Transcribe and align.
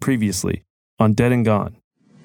Previously 0.00 0.64
on 0.98 1.12
Dead 1.12 1.32
and 1.32 1.44
Gone. 1.44 1.76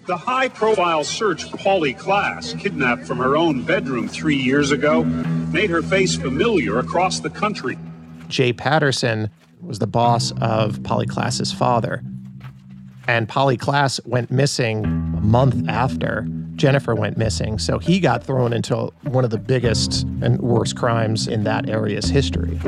The 0.05 0.17
high 0.17 0.49
profile 0.49 1.03
search 1.03 1.51
Polly 1.51 1.93
Klaas, 1.93 2.53
kidnapped 2.53 3.05
from 3.05 3.19
her 3.19 3.37
own 3.37 3.63
bedroom 3.63 4.07
three 4.07 4.35
years 4.35 4.71
ago, 4.71 5.03
made 5.03 5.69
her 5.69 5.83
face 5.83 6.15
familiar 6.15 6.79
across 6.79 7.19
the 7.19 7.29
country. 7.29 7.77
Jay 8.27 8.51
Patterson 8.51 9.29
was 9.61 9.79
the 9.79 9.87
boss 9.87 10.31
of 10.41 10.81
Polly 10.83 11.05
Klaas's 11.05 11.51
father. 11.51 12.01
And 13.07 13.29
Polly 13.29 13.57
Klaas 13.57 13.99
went 14.05 14.31
missing 14.31 14.85
a 14.85 15.21
month 15.21 15.67
after 15.67 16.27
Jennifer 16.55 16.93
went 16.93 17.17
missing. 17.17 17.57
So 17.57 17.79
he 17.79 17.99
got 17.99 18.23
thrown 18.23 18.51
into 18.51 18.91
one 19.03 19.23
of 19.23 19.29
the 19.29 19.37
biggest 19.37 20.03
and 20.21 20.39
worst 20.41 20.75
crimes 20.75 21.27
in 21.27 21.43
that 21.45 21.69
area's 21.69 22.09
history. 22.09 22.59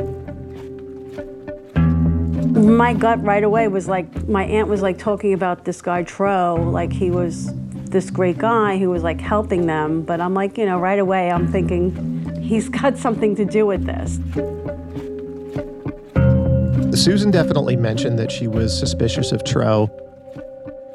My 2.52 2.94
gut 2.94 3.23
right 3.23 3.44
away 3.44 3.68
was 3.68 3.88
like, 3.88 4.28
my 4.28 4.44
aunt 4.44 4.68
was 4.68 4.82
like 4.82 4.98
talking 4.98 5.34
about 5.34 5.66
this 5.66 5.82
guy 5.82 6.04
Tro, 6.04 6.55
like 6.55 6.91
he 6.91 7.10
was 7.10 7.54
this 7.91 8.10
great 8.10 8.38
guy 8.38 8.77
who 8.77 8.90
was 8.90 9.04
like 9.04 9.21
helping 9.21 9.68
them. 9.68 10.02
But 10.02 10.20
I'm 10.20 10.34
like, 10.34 10.57
you 10.57 10.66
know, 10.66 10.79
right 10.79 10.99
away 10.99 11.32
I'm 11.32 11.52
thinking 11.52 12.41
he's 12.41 12.70
got 12.82 12.98
something 12.98 13.35
to 13.35 13.46
do 13.46 13.66
with 13.66 13.85
this. 13.85 14.20
Susan 17.02 17.32
definitely 17.32 17.77
mentioned 17.77 18.20
that 18.20 18.32
she 18.32 18.48
was 18.48 18.77
suspicious 18.77 19.32
of 19.32 19.44
Tro. 19.44 19.90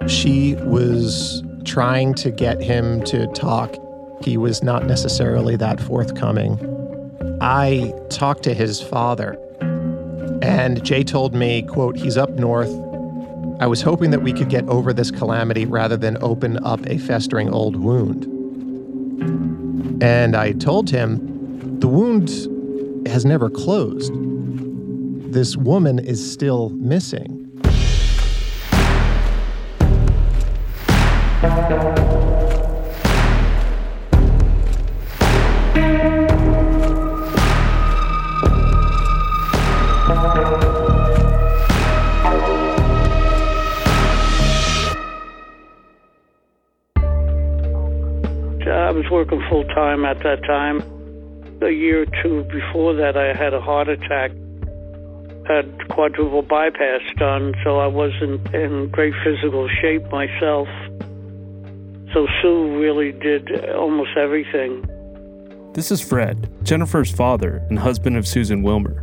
She 0.06 0.56
was 0.56 1.42
trying 1.64 2.14
to 2.14 2.30
get 2.30 2.60
him 2.60 3.02
to 3.04 3.26
talk. 3.28 3.74
He 4.22 4.36
was 4.36 4.62
not 4.62 4.86
necessarily 4.86 5.56
that 5.56 5.80
forthcoming. 5.80 6.58
I 7.40 7.94
talked 8.10 8.42
to 8.44 8.54
his 8.54 8.80
father, 8.80 9.38
and 10.42 10.82
Jay 10.84 11.02
told 11.02 11.34
me, 11.34 11.62
quote, 11.62 11.96
he's 11.96 12.16
up 12.16 12.30
north. 12.30 12.70
I 13.60 13.66
was 13.66 13.80
hoping 13.80 14.10
that 14.10 14.20
we 14.20 14.32
could 14.32 14.50
get 14.50 14.68
over 14.68 14.92
this 14.92 15.10
calamity 15.10 15.64
rather 15.64 15.96
than 15.96 16.18
open 16.22 16.62
up 16.64 16.86
a 16.86 16.98
festering 16.98 17.48
old 17.50 17.76
wound. 17.76 18.24
And 20.02 20.36
I 20.36 20.52
told 20.52 20.90
him, 20.90 21.80
the 21.80 21.88
wound 21.88 22.28
has 23.06 23.24
never 23.24 23.48
closed. 23.48 24.12
This 25.32 25.56
woman 25.56 25.98
is 25.98 26.32
still 26.32 26.70
missing. 26.70 27.42
Working 49.16 49.42
full 49.48 49.64
time 49.64 50.04
at 50.04 50.22
that 50.22 50.42
time. 50.44 50.82
A 51.62 51.70
year 51.70 52.02
or 52.02 52.22
two 52.22 52.44
before 52.52 52.92
that, 52.96 53.16
I 53.16 53.32
had 53.32 53.54
a 53.54 53.60
heart 53.62 53.88
attack, 53.88 54.30
had 55.46 55.88
quadruple 55.88 56.42
bypass 56.42 57.00
done, 57.16 57.54
so 57.64 57.78
I 57.78 57.86
wasn't 57.86 58.54
in 58.54 58.90
great 58.90 59.14
physical 59.24 59.68
shape 59.80 60.02
myself. 60.10 60.68
So 62.12 62.26
Sue 62.42 62.78
really 62.78 63.12
did 63.12 63.70
almost 63.70 64.10
everything. 64.18 64.84
This 65.72 65.90
is 65.90 66.02
Fred, 66.02 66.50
Jennifer's 66.62 67.10
father 67.10 67.64
and 67.70 67.78
husband 67.78 68.18
of 68.18 68.28
Susan 68.28 68.62
Wilmer. 68.62 69.02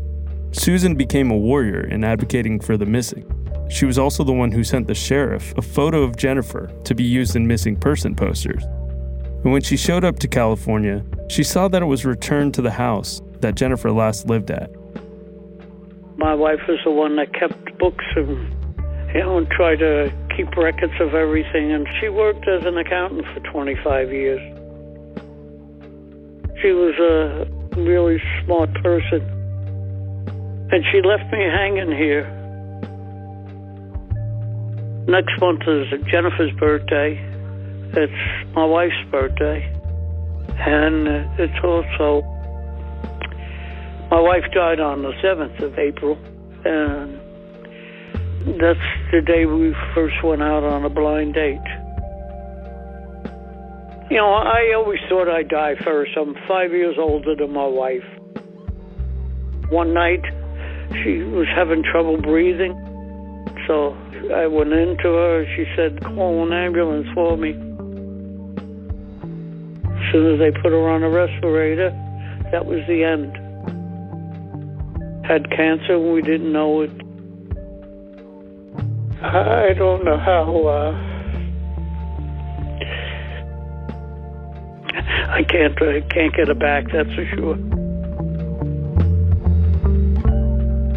Susan 0.52 0.94
became 0.94 1.32
a 1.32 1.38
warrior 1.38 1.88
in 1.88 2.04
advocating 2.04 2.60
for 2.60 2.78
the 2.78 2.86
missing. 2.86 3.26
She 3.72 3.86
was 3.86 3.98
also 3.98 4.24
the 4.24 4.32
one 4.32 4.52
who 4.52 4.64
sent 4.64 4.86
the 4.86 4.94
sheriff 4.94 5.58
a 5.58 5.64
photo 5.64 6.04
of 6.04 6.18
Jennifer 6.18 6.72
to 6.84 6.94
be 6.94 7.04
used 7.04 7.36
in 7.36 7.48
missing 7.48 7.76
person 7.76 8.14
posters. 8.14 8.64
And 9.44 9.52
when 9.52 9.62
she 9.62 9.76
showed 9.76 10.06
up 10.06 10.20
to 10.20 10.28
California, 10.28 11.04
she 11.30 11.44
saw 11.44 11.68
that 11.68 11.82
it 11.82 11.86
was 11.86 12.06
returned 12.06 12.54
to 12.54 12.62
the 12.62 12.72
house 12.72 13.22
that 13.42 13.56
Jennifer 13.56 13.92
last 13.92 14.28
lived 14.28 14.50
at. 14.50 14.70
My 16.18 16.34
wife 16.34 16.62
was 16.68 16.80
the 16.86 16.92
one 16.92 17.18
that 17.18 17.34
kept 17.34 17.78
books 17.78 18.06
and, 18.16 18.30
you 19.14 19.20
know, 19.20 19.38
and 19.38 19.50
tried 19.50 19.80
to 19.80 20.14
keep 20.38 20.56
records 20.56 20.94
of 21.02 21.14
everything. 21.14 21.74
And 21.74 21.86
she 22.00 22.08
worked 22.08 22.48
as 22.48 22.66
an 22.66 22.78
accountant 22.78 23.26
for 23.34 23.42
25 23.52 24.14
years. 24.14 24.40
She 26.62 26.72
was 26.72 26.96
a 27.00 27.46
really 27.82 28.22
smart 28.46 28.74
person. 28.76 29.22
And 30.72 30.86
she 30.92 31.02
left 31.02 31.30
me 31.34 31.44
hanging 31.44 31.92
here. 31.92 32.24
Next 35.06 35.34
month 35.42 35.64
is 35.68 35.88
Jennifer's 36.10 36.52
birthday. 36.58 37.33
It's 37.96 38.54
my 38.56 38.66
wife's 38.66 38.96
birthday. 39.12 39.72
And 40.66 41.08
it's 41.40 41.64
also, 41.64 42.22
my 44.10 44.20
wife 44.20 44.46
died 44.54 44.80
on 44.80 45.04
the 45.04 45.12
7th 45.24 45.62
of 45.62 45.78
April. 45.78 46.18
And 46.66 47.20
that's 48.60 48.80
the 49.12 49.22
day 49.22 49.46
we 49.46 49.76
first 49.94 50.16
went 50.24 50.42
out 50.42 50.64
on 50.64 50.86
a 50.86 50.90
blind 50.90 51.36
date. 51.36 51.62
You 54.10 54.18
know, 54.18 54.34
I 54.34 54.74
always 54.76 55.00
thought 55.08 55.30
I'd 55.30 55.50
die 55.50 55.76
first. 55.84 56.12
I'm 56.18 56.36
five 56.48 56.72
years 56.72 56.96
older 56.98 57.36
than 57.36 57.54
my 57.54 57.68
wife. 57.68 58.04
One 59.70 59.94
night, 59.94 60.24
she 61.04 61.20
was 61.20 61.48
having 61.56 61.84
trouble 61.84 62.20
breathing. 62.20 62.74
So 63.68 63.96
I 64.34 64.48
went 64.48 64.74
into 64.74 65.10
her. 65.14 65.46
She 65.56 65.66
said, 65.76 66.04
call 66.04 66.46
an 66.46 66.54
ambulance 66.54 67.08
for 67.14 67.38
me. 67.38 67.73
Soon 70.14 70.34
as 70.34 70.40
they 70.40 70.52
put 70.62 70.72
her 70.72 70.90
on 70.90 71.02
a 71.02 71.10
respirator, 71.10 71.90
that 72.52 72.68
was 72.68 72.82
the 72.88 73.04
end. 73.04 73.36
Had 75.26 75.50
cancer 75.50 75.96
and 75.96 76.14
we 76.14 76.22
didn't 76.22 76.54
know 76.54 76.82
it. 76.82 76.92
I 79.24 79.74
don't 79.74 80.06
know 80.06 80.18
how. 80.20 80.68
Uh, 80.68 80.92
I 85.32 85.42
can't. 85.50 85.82
I 85.82 86.02
can't 86.14 86.36
get 86.36 86.48
her 86.48 86.54
back. 86.54 86.92
That's 86.94 87.10
for 87.16 87.26
sure. 87.36 87.58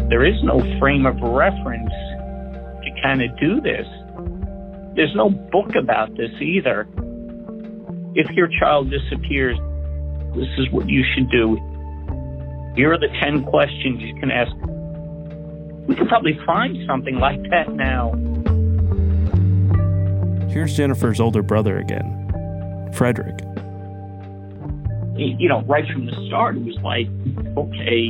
There 0.09 0.25
is 0.25 0.35
no 0.43 0.59
frame 0.79 1.07
of 1.07 1.15
reference 1.21 1.89
to 1.89 3.01
kind 3.01 3.23
of 3.23 3.35
do 3.39 3.61
this. 3.61 3.87
There's 4.95 5.15
no 5.15 5.31
book 5.31 5.71
about 5.75 6.15
this 6.17 6.31
either. 6.39 6.87
If 8.17 8.31
your 8.31 8.47
child 8.59 8.89
disappears, 8.89 9.59
this 10.33 10.49
is 10.57 10.71
what 10.71 10.89
you 10.89 11.05
should 11.13 11.29
do. 11.29 11.55
Here 12.75 12.91
are 12.91 12.97
the 12.97 13.09
10 13.21 13.43
questions 13.43 14.01
you 14.01 14.15
can 14.19 14.31
ask. 14.31 14.51
We 15.87 15.93
can 15.93 16.07
probably 16.07 16.35
find 16.43 16.75
something 16.87 17.19
like 17.19 17.39
that 17.51 17.71
now. 17.75 18.13
Here's 20.49 20.75
Jennifer's 20.75 21.19
older 21.19 21.43
brother 21.43 21.77
again, 21.77 22.91
Frederick. 22.95 23.39
You 25.15 25.49
know, 25.49 25.61
right 25.67 25.85
from 25.93 26.07
the 26.07 26.25
start, 26.25 26.57
it 26.57 26.63
was 26.63 26.77
like, 26.81 27.05
okay, 27.55 28.09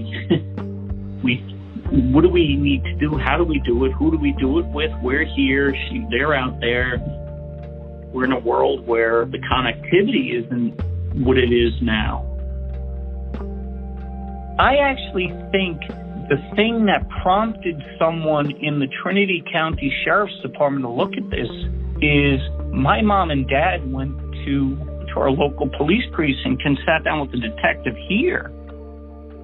we, 1.22 1.36
what 2.14 2.22
do 2.22 2.30
we 2.30 2.56
need 2.56 2.82
to 2.86 2.94
do? 2.94 3.18
How 3.18 3.38
do 3.38 3.44
we 3.44 3.60
do 3.66 3.84
it? 3.84 3.92
Who 3.92 4.12
do 4.12 4.18
we 4.18 4.32
do 4.40 4.60
it 4.60 4.68
with? 4.68 4.92
We're 5.04 5.26
here. 5.26 5.76
She, 5.90 6.06
they're 6.10 6.34
out 6.34 6.62
there. 6.62 6.96
We're 8.14 8.26
in 8.26 8.32
a 8.32 8.40
world 8.40 8.86
where 8.88 9.26
the 9.26 9.40
connectivity 9.40 10.44
isn't 10.44 11.26
what 11.26 11.38
it 11.38 11.52
is 11.52 11.74
now. 11.82 12.24
I 14.60 14.78
actually 14.78 15.30
think 15.52 15.82
the 16.30 16.38
thing 16.56 16.88
that 16.88 17.08
prompted 17.22 17.82
someone 18.00 18.52
in 18.62 18.80
the 18.80 18.88
Trinity 19.04 19.44
County 19.52 19.94
Sheriff's 20.04 20.40
Department 20.42 20.84
to 20.84 20.90
look 20.90 21.14
at 21.16 21.30
this 21.30 21.48
is 22.02 22.42
my 22.74 23.02
mom 23.02 23.32
and 23.32 23.48
dad 23.48 23.92
went 23.92 24.18
to, 24.46 24.76
to 24.76 25.14
our 25.20 25.32
local 25.32 25.70
police 25.78 26.04
precinct 26.12 26.64
and 26.66 26.78
sat 26.86 27.04
down 27.04 27.22
with 27.22 27.32
the 27.32 27.40
detective 27.40 27.96
here 28.10 28.52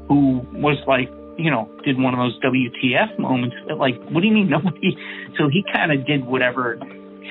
who 0.07 0.41
was 0.53 0.77
like, 0.87 1.09
you 1.37 1.49
know, 1.49 1.69
did 1.85 1.97
one 1.97 2.13
of 2.13 2.19
those 2.19 2.37
WTF 2.41 3.17
moments. 3.17 3.55
Like, 3.77 3.95
what 4.09 4.21
do 4.21 4.27
you 4.27 4.33
mean 4.33 4.49
nobody? 4.49 4.97
So 5.37 5.49
he 5.49 5.63
kind 5.73 5.91
of 5.91 6.05
did 6.05 6.25
whatever 6.25 6.79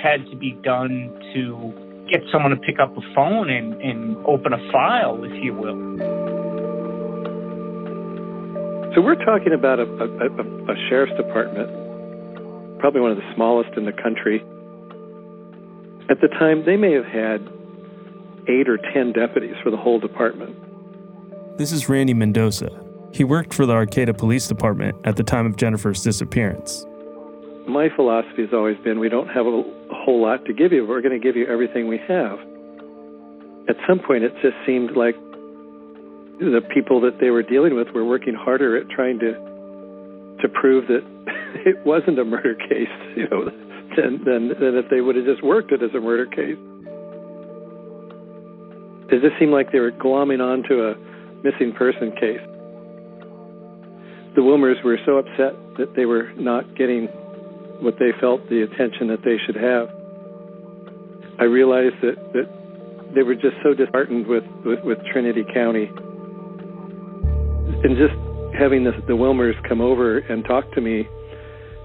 had 0.02 0.26
to 0.30 0.36
be 0.36 0.52
done 0.62 1.12
to 1.34 2.06
get 2.10 2.20
someone 2.30 2.50
to 2.50 2.56
pick 2.56 2.78
up 2.78 2.96
a 2.96 3.00
phone 3.14 3.50
and, 3.50 3.80
and 3.80 4.16
open 4.26 4.52
a 4.52 4.72
file, 4.72 5.22
if 5.24 5.32
you 5.42 5.54
will. 5.54 5.78
So 8.94 9.00
we're 9.00 9.22
talking 9.24 9.54
about 9.54 9.78
a, 9.78 9.84
a, 9.84 10.06
a, 10.06 10.72
a 10.72 10.88
sheriff's 10.88 11.16
department, 11.16 11.68
probably 12.78 13.00
one 13.00 13.10
of 13.10 13.16
the 13.16 13.34
smallest 13.34 13.70
in 13.76 13.86
the 13.86 13.92
country. 13.92 14.44
At 16.10 16.20
the 16.20 16.28
time, 16.28 16.64
they 16.66 16.76
may 16.76 16.92
have 16.92 17.06
had 17.06 17.40
eight 18.48 18.68
or 18.68 18.76
ten 18.92 19.12
deputies 19.12 19.54
for 19.62 19.70
the 19.70 19.76
whole 19.76 19.98
department. 19.98 20.56
This 21.56 21.72
is 21.72 21.88
Randy 21.88 22.12
Mendoza. 22.12 22.68
He 23.12 23.24
worked 23.24 23.54
for 23.54 23.66
the 23.66 23.72
Arcata 23.72 24.12
Police 24.12 24.48
Department 24.48 24.96
at 25.04 25.16
the 25.16 25.22
time 25.22 25.46
of 25.46 25.56
Jennifer's 25.56 26.02
disappearance. 26.02 26.84
My 27.66 27.88
philosophy 27.94 28.42
has 28.42 28.52
always 28.52 28.76
been 28.84 28.98
we 28.98 29.08
don't 29.08 29.28
have 29.28 29.46
a, 29.46 29.62
whole 30.04 30.20
lot 30.20 30.44
to 30.46 30.52
give 30.52 30.72
you, 30.72 30.86
we're 30.86 31.00
going 31.00 31.18
to 31.18 31.22
give 31.22 31.36
you 31.36 31.46
everything 31.46 31.86
we 31.88 31.98
have. 32.08 32.38
At 33.68 33.76
some 33.88 34.00
point, 34.00 34.24
it 34.24 34.32
just 34.42 34.56
seemed 34.66 34.96
like 34.96 35.14
the 36.40 36.60
people 36.74 37.00
that 37.02 37.20
they 37.20 37.30
were 37.30 37.42
dealing 37.42 37.76
with 37.76 37.88
were 37.94 38.04
working 38.04 38.34
harder 38.34 38.76
at 38.76 38.88
trying 38.90 39.18
to 39.20 39.52
to 40.42 40.48
prove 40.48 40.88
that 40.88 41.04
it 41.66 41.76
wasn't 41.86 42.18
a 42.18 42.24
murder 42.24 42.54
case, 42.54 42.90
you 43.16 43.28
know, 43.30 43.44
than 43.96 44.24
than, 44.24 44.48
than 44.48 44.74
if 44.74 44.90
they 44.90 45.00
would 45.00 45.14
have 45.14 45.24
just 45.24 45.42
worked 45.44 45.70
it 45.70 45.82
as 45.82 45.90
a 45.94 46.00
murder 46.00 46.26
case. 46.26 46.58
It 49.12 49.20
just 49.20 49.38
seemed 49.38 49.52
like 49.52 49.70
they 49.70 49.78
were 49.78 49.92
glomming 49.92 50.40
onto 50.40 50.82
a 50.82 50.96
missing 51.44 51.72
person 51.72 52.12
case. 52.12 52.40
The 54.34 54.40
Wilmers 54.40 54.82
were 54.82 54.98
so 55.04 55.18
upset 55.18 55.52
that 55.76 55.92
they 55.94 56.06
were 56.06 56.32
not 56.36 56.74
getting 56.74 57.08
what 57.82 57.99
they 57.99 58.11
felt 58.20 58.49
the 58.49 58.62
attention 58.62 59.08
that 59.08 59.23
they 59.25 59.37
should 59.44 59.56
have. 59.56 59.88
I 61.38 61.44
realized 61.44 61.96
that, 62.02 62.17
that 62.32 62.49
they 63.14 63.23
were 63.23 63.34
just 63.34 63.56
so 63.62 63.75
disheartened 63.75 64.26
with, 64.26 64.44
with, 64.64 64.81
with 64.84 64.99
Trinity 65.12 65.44
County. 65.52 65.90
And 67.84 67.96
just 67.96 68.14
having 68.58 68.84
the, 68.84 68.93
the 69.06 69.14
Wilmers 69.14 69.56
come 69.69 69.81
over 69.81 70.19
and 70.19 70.44
talk 70.44 70.70
to 70.75 70.81
me 70.81 71.08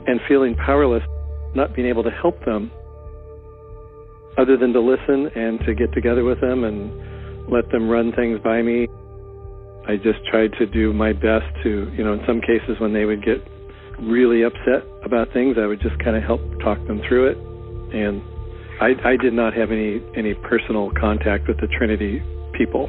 and 0.06 0.20
feeling 0.28 0.56
powerless, 0.56 1.04
not 1.56 1.76
being 1.76 1.88
able 1.88 2.04
to 2.04 2.12
help 2.12 2.40
them, 2.46 2.72
other 4.38 4.56
than 4.58 4.72
to 4.74 4.80
listen 4.80 5.28
and 5.36 5.60
to 5.66 5.74
get 5.74 5.92
together 5.94 6.24
with 6.24 6.40
them 6.40 6.64
and 6.64 7.50
let 7.52 7.70
them 7.72 7.90
run 7.90 8.14
things 8.14 8.40
by 8.44 8.62
me. 8.62 8.88
I 9.88 9.96
just 9.96 10.20
tried 10.30 10.52
to 10.60 10.66
do 10.66 10.94
my 10.94 11.14
best 11.14 11.46
to, 11.64 11.92
you 11.98 12.04
know, 12.04 12.14
in 12.14 12.22
some 12.28 12.42
cases 12.42 12.80
when 12.80 12.94
they 12.94 13.06
would 13.06 13.24
get 13.24 13.42
really 14.00 14.44
upset 14.44 14.86
about 15.04 15.34
things, 15.34 15.58
I 15.60 15.66
would 15.66 15.82
just 15.82 15.98
kind 16.00 16.16
of 16.16 16.24
help 16.24 16.42
talk 16.60 16.78
them 16.88 17.02
through 17.08 17.32
it. 17.32 17.38
And 17.96 18.22
I, 18.80 19.14
I 19.14 19.18
did 19.18 19.34
not 19.34 19.54
have 19.54 19.72
any, 19.72 20.02
any 20.16 20.34
personal 20.34 20.92
contact 20.92 21.48
with 21.48 21.60
the 21.60 21.68
Trinity 21.68 22.22
people. 22.54 22.88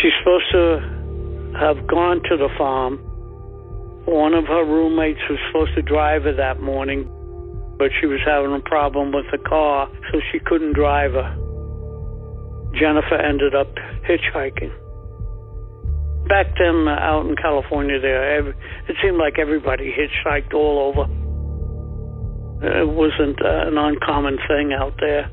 She's 0.00 0.12
supposed 0.20 0.46
to 0.52 1.56
have 1.58 1.86
gone 1.86 2.22
to 2.28 2.36
the 2.36 2.48
farm. 2.58 2.98
One 4.06 4.34
of 4.34 4.44
her 4.44 4.64
roommates 4.64 5.20
was 5.28 5.38
supposed 5.48 5.74
to 5.74 5.82
drive 5.82 6.22
her 6.22 6.34
that 6.34 6.60
morning, 6.60 7.10
but 7.78 7.90
she 8.00 8.06
was 8.06 8.20
having 8.24 8.54
a 8.54 8.60
problem 8.60 9.12
with 9.12 9.26
the 9.32 9.38
car, 9.38 9.90
so 10.12 10.20
she 10.30 10.38
couldn't 10.38 10.74
drive 10.74 11.12
her. 11.12 11.36
Jennifer 12.78 13.16
ended 13.16 13.54
up 13.54 13.74
hitchhiking. 14.06 14.72
Back 16.28 16.46
then, 16.58 16.88
uh, 16.88 16.98
out 16.98 17.26
in 17.26 17.36
California, 17.36 18.00
there 18.00 18.48
it 18.48 18.96
seemed 19.02 19.16
like 19.16 19.38
everybody 19.38 19.92
hitchhiked 19.92 20.52
all 20.54 20.90
over. 20.90 21.06
It 22.62 22.88
wasn't 22.88 23.40
uh, 23.44 23.68
an 23.68 23.78
uncommon 23.78 24.38
thing 24.48 24.72
out 24.72 24.94
there. 24.98 25.30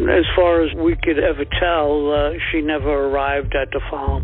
As 0.00 0.24
far 0.36 0.62
as 0.62 0.72
we 0.76 0.94
could 1.02 1.18
ever 1.18 1.44
tell, 1.58 2.12
uh, 2.12 2.38
she 2.52 2.60
never 2.60 3.08
arrived 3.08 3.54
at 3.56 3.70
the 3.72 3.80
farm. 3.90 4.22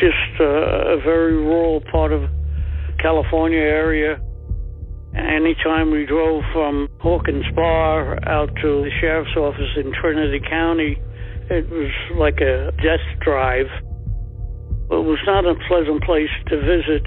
Just 0.00 0.40
uh, 0.40 0.98
a 0.98 1.00
very 1.04 1.36
rural 1.36 1.80
part 1.92 2.12
of 2.12 2.28
California 2.98 3.60
area. 3.60 4.20
Anytime 5.14 5.92
we 5.92 6.06
drove 6.06 6.42
from 6.52 6.88
Hawkins 7.00 7.44
Bar 7.54 8.18
out 8.28 8.48
to 8.62 8.82
the 8.82 8.90
sheriff's 9.00 9.36
office 9.36 9.70
in 9.76 9.92
Trinity 10.00 10.40
County, 10.40 10.98
it 11.50 11.68
was 11.70 11.90
like 12.16 12.40
a 12.40 12.72
death 12.82 13.04
drive. 13.20 13.66
It 14.90 15.04
was 15.04 15.18
not 15.26 15.44
a 15.44 15.54
pleasant 15.68 16.02
place 16.04 16.30
to 16.48 16.56
visit. 16.60 17.06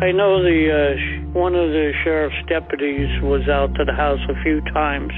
I 0.00 0.12
know 0.12 0.42
the 0.42 0.70
uh, 0.72 1.30
one 1.32 1.54
of 1.54 1.68
the 1.70 1.92
sheriff's 2.02 2.36
deputies 2.48 3.10
was 3.20 3.48
out 3.48 3.74
to 3.74 3.84
the 3.84 3.92
house 3.92 4.20
a 4.30 4.42
few 4.42 4.60
times. 4.72 5.12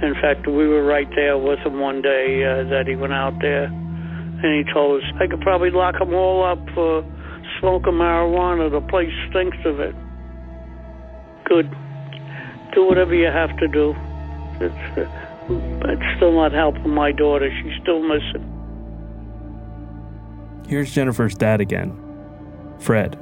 In 0.00 0.14
fact, 0.22 0.46
we 0.46 0.68
were 0.68 0.84
right 0.84 1.08
there 1.14 1.36
with 1.36 1.58
him 1.60 1.80
one 1.80 2.02
day 2.02 2.44
uh, 2.44 2.68
that 2.70 2.84
he 2.86 2.96
went 2.96 3.12
out 3.12 3.34
there, 3.40 3.68
and 4.46 4.66
he 4.66 4.72
told 4.72 5.02
us 5.02 5.08
I 5.20 5.26
could 5.26 5.40
probably 5.40 5.70
lock 5.70 5.98
them 5.98 6.14
all 6.14 6.44
up 6.44 6.58
for 6.74 7.04
smoking 7.60 7.94
marijuana. 7.94 8.70
The 8.70 8.80
place 8.80 9.12
stinks 9.30 9.58
of 9.64 9.80
it. 9.80 9.94
Good. 11.44 11.70
Do 12.74 12.86
whatever 12.86 13.14
you 13.14 13.26
have 13.26 13.56
to 13.58 13.68
do. 13.68 13.94
It's, 14.60 14.98
uh, 14.98 15.90
it's 15.90 16.16
still 16.16 16.32
not 16.32 16.52
helping 16.52 16.90
my 16.90 17.12
daughter. 17.12 17.50
She's 17.62 17.80
still 17.82 18.02
missing. 18.02 18.52
Here's 20.68 20.92
Jennifer's 20.92 21.34
dad 21.34 21.60
again, 21.60 21.96
Fred. 22.78 23.16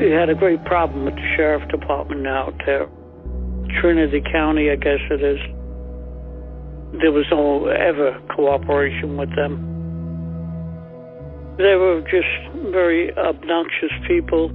We 0.00 0.10
had 0.10 0.30
a 0.30 0.34
great 0.34 0.64
problem 0.64 1.04
with 1.04 1.14
the 1.14 1.34
sheriff 1.36 1.68
department 1.68 2.26
out 2.26 2.54
there. 2.64 2.88
Trinity 3.80 4.22
County, 4.32 4.70
I 4.70 4.76
guess 4.76 5.00
it 5.10 5.22
is. 5.22 5.38
There 6.92 7.12
was 7.12 7.26
no 7.30 7.66
ever 7.66 8.20
cooperation 8.34 9.16
with 9.16 9.30
them. 9.36 9.66
They 11.58 11.76
were 11.76 12.00
just 12.10 12.72
very 12.72 13.16
obnoxious 13.16 13.92
people. 14.08 14.48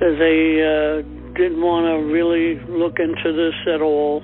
They 0.00 0.62
uh, 0.62 1.02
didn't 1.36 1.60
want 1.60 1.86
to 1.86 2.12
really 2.12 2.58
look 2.68 2.98
into 2.98 3.32
this 3.36 3.54
at 3.74 3.82
all. 3.82 4.22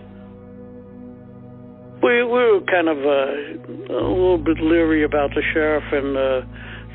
We, 2.03 2.23
we 2.23 2.31
were 2.31 2.61
kind 2.71 2.89
of 2.89 2.99
uh, 2.99 3.93
a 3.93 4.09
little 4.09 4.39
bit 4.39 4.59
leery 4.61 5.05
about 5.05 5.31
the 5.35 5.43
sheriff 5.53 5.85
and 5.93 6.17
uh, 6.17 6.41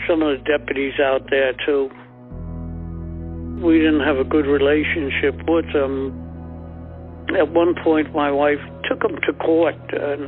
some 0.08 0.22
of 0.22 0.38
the 0.38 0.44
deputies 0.46 0.94
out 1.00 1.30
there, 1.30 1.54
too 1.66 1.92
we 3.62 3.78
didn't 3.78 4.02
have 4.02 4.18
a 4.18 4.24
good 4.24 4.48
relationship 4.48 5.36
with 5.48 5.72
them. 5.72 6.31
At 7.38 7.52
one 7.54 7.76
point, 7.84 8.14
my 8.14 8.32
wife 8.32 8.60
took 8.90 9.02
them 9.02 9.18
to 9.26 9.34
court 9.34 9.76
and 9.94 10.28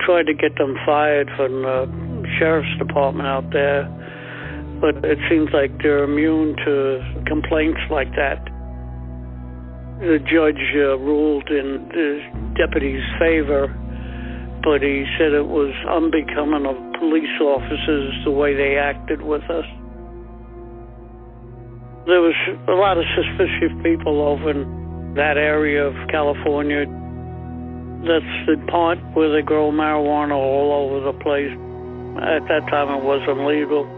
tried 0.00 0.26
to 0.26 0.34
get 0.34 0.56
them 0.56 0.76
fired 0.84 1.28
from 1.36 1.62
the 1.62 2.28
sheriff's 2.38 2.78
department 2.78 3.28
out 3.28 3.50
there. 3.52 3.86
But 4.80 5.04
it 5.04 5.18
seems 5.28 5.50
like 5.52 5.70
they're 5.82 6.04
immune 6.04 6.56
to 6.64 7.22
complaints 7.26 7.80
like 7.90 8.10
that. 8.16 8.42
The 10.00 10.18
judge 10.22 10.62
uh, 10.74 10.98
ruled 10.98 11.50
in 11.50 11.88
the 11.90 12.22
deputy's 12.54 13.02
favor, 13.18 13.66
but 14.62 14.82
he 14.82 15.04
said 15.18 15.32
it 15.32 15.46
was 15.46 15.74
unbecoming 15.90 16.66
of 16.66 16.76
police 16.98 17.34
officers 17.40 18.14
the 18.24 18.30
way 18.30 18.54
they 18.54 18.76
acted 18.76 19.22
with 19.22 19.42
us 19.50 19.66
there 22.08 22.24
was 22.24 22.34
a 22.68 22.72
lot 22.72 22.96
of 22.96 23.04
suspicious 23.12 23.68
people 23.84 24.24
over 24.24 24.56
that 25.18 25.36
area 25.36 25.84
of 25.84 25.94
California. 26.08 26.86
That's 28.06 28.34
the 28.46 28.56
part 28.70 28.98
where 29.14 29.34
they 29.34 29.42
grow 29.42 29.72
marijuana 29.72 30.38
all 30.38 30.70
over 30.70 31.10
the 31.10 31.18
place. 31.18 31.50
At 32.22 32.46
that 32.46 32.70
time, 32.70 32.88
it 32.94 33.02
wasn't 33.02 33.44
legal. 33.44 33.97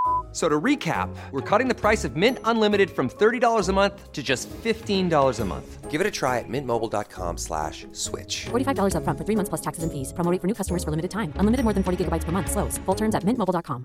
F- 0.31 0.35
So 0.35 0.47
to 0.47 0.59
recap, 0.61 1.13
we're 1.31 1.41
cutting 1.41 1.67
the 1.67 1.75
price 1.75 2.05
of 2.05 2.15
Mint 2.15 2.39
Unlimited 2.45 2.89
from 2.89 3.09
$30 3.09 3.67
a 3.69 3.73
month 3.73 4.13
to 4.13 4.23
just 4.23 4.49
$15 4.63 5.39
a 5.41 5.45
month. 5.45 5.91
Give 5.91 5.99
it 5.99 6.07
a 6.07 6.11
try 6.11 6.39
at 6.39 6.45
mintmobile.com 6.47 7.37
slash 7.37 7.85
switch. 7.91 8.45
$45 8.51 8.93
upfront 8.95 9.17
for 9.17 9.25
three 9.25 9.35
months 9.35 9.49
plus 9.49 9.59
taxes 9.61 9.83
and 9.83 9.91
fees. 9.91 10.13
Promo 10.13 10.31
rate 10.31 10.39
for 10.39 10.47
new 10.47 10.53
customers 10.55 10.85
for 10.85 10.91
limited 10.91 11.11
time. 11.11 11.33
Unlimited 11.35 11.65
more 11.65 11.73
than 11.73 11.83
40 11.83 12.05
gigabytes 12.05 12.23
per 12.23 12.31
month. 12.31 12.49
Slows. 12.49 12.77
Full 12.85 12.95
terms 12.95 13.13
at 13.13 13.23
mintmobile.com. 13.25 13.83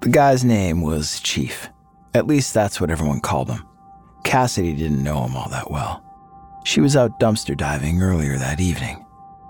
The 0.00 0.08
guy's 0.10 0.44
name 0.44 0.82
was 0.82 1.20
Chief. 1.20 1.68
At 2.12 2.26
least 2.26 2.54
that's 2.54 2.80
what 2.80 2.90
everyone 2.90 3.20
called 3.20 3.50
him. 3.50 3.66
Cassidy 4.22 4.72
didn't 4.74 5.02
know 5.02 5.22
him 5.24 5.36
all 5.36 5.48
that 5.50 5.70
well. 5.70 6.02
She 6.64 6.80
was 6.80 6.96
out 6.96 7.18
dumpster 7.20 7.56
diving 7.56 8.02
earlier 8.02 8.36
that 8.38 8.60
evening. 8.60 9.03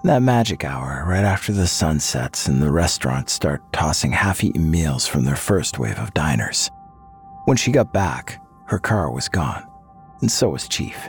That 0.05 0.21
magic 0.21 0.67
hour, 0.67 1.03
right 1.09 1.25
after 1.25 1.51
the 1.51 1.67
sun 1.67 1.99
sets 1.99 2.47
and 2.47 2.61
the 2.61 2.71
restaurants 2.71 3.33
start 3.33 3.63
tossing 3.73 4.13
half 4.13 4.45
eaten 4.45 4.71
meals 4.71 5.07
from 5.07 5.25
their 5.25 5.35
first 5.35 5.79
wave 5.79 5.99
of 5.99 6.13
diners. 6.13 6.71
When 7.47 7.57
she 7.57 7.73
got 7.73 7.95
back, 7.95 8.39
her 8.67 8.79
car 8.79 9.11
was 9.11 9.31
gone, 9.31 9.67
and 10.21 10.31
so 10.31 10.51
was 10.51 10.69
Chief. 10.69 11.09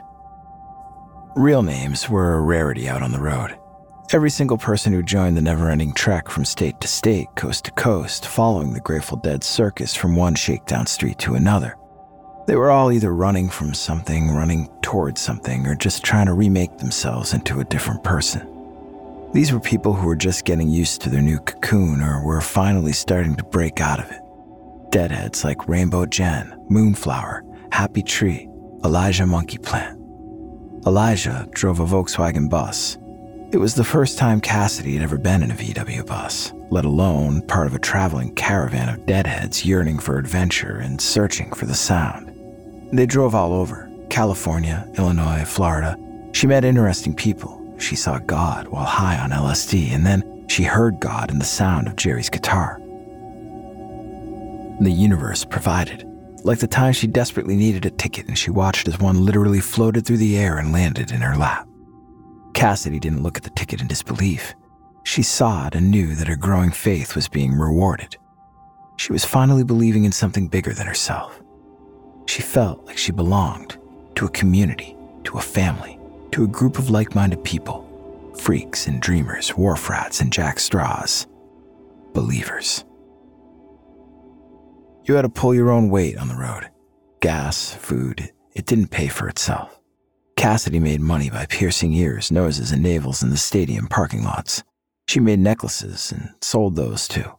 Real 1.36 1.62
names 1.62 2.10
were 2.10 2.36
a 2.36 2.42
rarity 2.42 2.88
out 2.88 3.02
on 3.02 3.12
the 3.12 3.20
road. 3.20 3.58
Every 4.14 4.30
single 4.30 4.58
person 4.58 4.94
who 4.94 5.04
joined 5.04 5.36
the 5.36 5.42
never 5.42 5.70
ending 5.70 5.92
trek 5.92 6.30
from 6.30 6.46
state 6.46 6.80
to 6.80 6.88
state, 6.88 7.28
coast 7.36 7.66
to 7.66 7.72
coast, 7.72 8.26
following 8.26 8.72
the 8.72 8.80
Grateful 8.80 9.18
Dead 9.18 9.44
circus 9.44 9.94
from 9.94 10.16
one 10.16 10.36
shakedown 10.36 10.86
street 10.86 11.20
to 11.20 11.36
another. 11.36 11.78
They 12.48 12.56
were 12.56 12.72
all 12.72 12.94
either 12.94 13.14
running 13.14 13.50
from 13.50 13.74
something, 13.74 14.32
running 14.32 14.70
towards 14.82 15.20
something, 15.20 15.68
or 15.68 15.76
just 15.76 16.02
trying 16.02 16.28
to 16.28 16.34
remake 16.34 16.78
themselves 16.78 17.34
into 17.34 17.60
a 17.60 17.66
different 17.66 18.02
person. 18.02 18.55
These 19.34 19.52
were 19.52 19.60
people 19.60 19.94
who 19.94 20.08
were 20.08 20.16
just 20.16 20.46
getting 20.46 20.70
used 20.70 21.02
to 21.02 21.10
their 21.10 21.22
new 21.22 21.40
cocoon 21.40 22.02
or 22.02 22.26
were 22.26 22.42
finally 22.42 22.94
starting 22.94 23.36
to 23.36 23.44
break 23.44 23.82
out 23.82 24.00
of 24.00 24.10
it. 24.10 24.22
Deadheads 24.92 25.44
like 25.44 25.68
Rainbow 25.68 26.06
Jen, 26.06 26.58
Moonflower, 26.70 27.44
Happy 27.72 28.02
Tree, 28.02 28.48
Elijah 28.86 29.26
Monkey 29.26 29.58
Plant. 29.58 30.00
Elijah 30.86 31.48
drove 31.52 31.80
a 31.80 31.86
Volkswagen 31.86 32.50
bus. 32.50 32.98
It 33.52 33.58
was 33.58 33.76
the 33.76 33.84
first 33.84 34.18
time 34.18 34.40
Cassidy 34.40 34.94
had 34.94 35.04
ever 35.04 35.18
been 35.18 35.44
in 35.44 35.52
a 35.52 35.56
VW 35.56 36.06
bus, 36.06 36.54
let 36.70 36.86
alone 36.86 37.42
part 37.42 37.68
of 37.68 37.74
a 37.74 37.80
traveling 37.80 38.34
caravan 38.36 38.90
of 38.90 39.06
deadheads 39.06 39.66
yearning 39.66 40.00
for 40.00 40.18
adventure 40.18 40.78
and 40.78 41.02
searching 41.02 41.52
for 41.54 41.66
the 41.66 41.74
sound. 41.74 42.32
They 42.94 43.06
drove 43.06 43.34
all 43.34 43.54
over 43.54 43.90
California, 44.10 44.88
Illinois, 44.98 45.44
Florida. 45.46 45.98
She 46.34 46.48
met 46.48 46.64
interesting 46.64 47.16
people. 47.16 47.65
She 47.78 47.96
saw 47.96 48.20
God 48.20 48.68
while 48.68 48.86
high 48.86 49.18
on 49.18 49.32
LSD, 49.32 49.92
and 49.92 50.06
then 50.06 50.46
she 50.48 50.64
heard 50.64 51.00
God 51.00 51.32
in 51.32 51.40
the 51.40 51.46
sound 51.46 51.88
of 51.88 51.96
Jerry's 51.96 52.30
guitar. 52.30 52.80
The 54.80 54.92
universe 54.92 55.46
provided, 55.46 56.06
like 56.44 56.60
the 56.60 56.68
time 56.68 56.94
she 56.94 57.08
desperately 57.08 57.56
needed 57.56 57.86
a 57.86 57.90
ticket 57.90 58.28
and 58.28 58.38
she 58.38 58.52
watched 58.52 58.88
as 58.88 59.00
one 59.00 59.26
literally 59.26 59.62
floated 59.62 60.06
through 60.06 60.18
the 60.18 60.38
air 60.38 60.58
and 60.58 60.72
landed 60.72 61.12
in 61.12 61.22
her 61.22 61.36
lap. 61.36 61.68
Cassidy 62.54 63.00
didn't 63.00 63.24
look 63.24 63.38
at 63.38 63.44
the 63.44 63.50
ticket 63.52 63.82
in 63.82 63.88
disbelief. 63.88 64.54
She 65.04 65.24
saw 65.24 65.68
it 65.68 65.76
and 65.76 65.92
knew 65.92 66.16
that 66.16 66.28
her 66.28 66.36
growing 66.36 66.72
faith 66.72 67.16
was 67.16 67.28
being 67.28 67.54
rewarded. 67.54 68.18
She 68.98 69.12
was 69.12 69.26
finally 69.26 69.64
believing 69.64 70.06
in 70.06 70.12
something 70.12 70.48
bigger 70.48 70.74
than 70.74 70.88
herself. 70.88 71.42
She 72.28 72.42
felt 72.42 72.86
like 72.86 72.98
she 72.98 73.12
belonged 73.12 73.78
to 74.16 74.26
a 74.26 74.32
community, 74.32 74.96
to 75.26 75.38
a 75.38 75.42
family, 75.42 76.00
to 76.32 76.44
a 76.44 76.48
group 76.48 76.78
of 76.78 76.90
like 76.90 77.16
minded 77.16 77.44
people 77.44 77.84
freaks 78.38 78.88
and 78.88 79.02
dreamers, 79.02 79.50
wharf 79.50 79.90
rats 79.90 80.20
and 80.20 80.32
jack 80.32 80.60
straws, 80.60 81.26
believers. 82.14 82.84
You 85.06 85.16
had 85.16 85.22
to 85.22 85.30
pull 85.30 85.54
your 85.54 85.72
own 85.72 85.90
weight 85.90 86.18
on 86.18 86.28
the 86.28 86.36
road. 86.36 86.70
Gas, 87.22 87.74
food, 87.74 88.32
it 88.54 88.66
didn't 88.66 88.88
pay 88.88 89.08
for 89.08 89.30
itself. 89.30 89.80
Cassidy 90.36 90.80
made 90.80 91.00
money 91.00 91.30
by 91.30 91.46
piercing 91.46 91.94
ears, 91.94 92.32
noses, 92.32 92.72
and 92.72 92.84
navels 92.84 93.24
in 93.24 93.30
the 93.30 93.38
stadium 93.38 93.88
parking 93.88 94.24
lots. 94.24 94.64
She 95.08 95.20
made 95.20 95.40
necklaces 95.40 96.12
and 96.12 96.32
sold 96.42 96.76
those 96.76 97.08
too. 97.08 97.32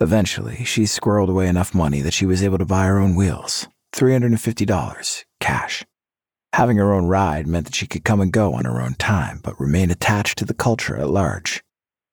Eventually, 0.00 0.64
she 0.64 0.82
squirreled 0.82 1.28
away 1.28 1.48
enough 1.48 1.74
money 1.74 2.00
that 2.02 2.14
she 2.14 2.26
was 2.26 2.42
able 2.42 2.58
to 2.58 2.64
buy 2.64 2.86
her 2.86 2.98
own 2.98 3.14
wheels 3.14 3.68
$350, 3.92 5.24
cash. 5.40 5.84
Having 6.52 6.78
her 6.78 6.92
own 6.92 7.06
ride 7.06 7.46
meant 7.46 7.66
that 7.66 7.74
she 7.74 7.86
could 7.86 8.04
come 8.04 8.20
and 8.20 8.32
go 8.32 8.54
on 8.54 8.64
her 8.64 8.80
own 8.80 8.94
time, 8.94 9.40
but 9.42 9.58
remain 9.60 9.90
attached 9.90 10.38
to 10.38 10.44
the 10.44 10.54
culture 10.54 10.96
at 10.96 11.08
large. 11.08 11.62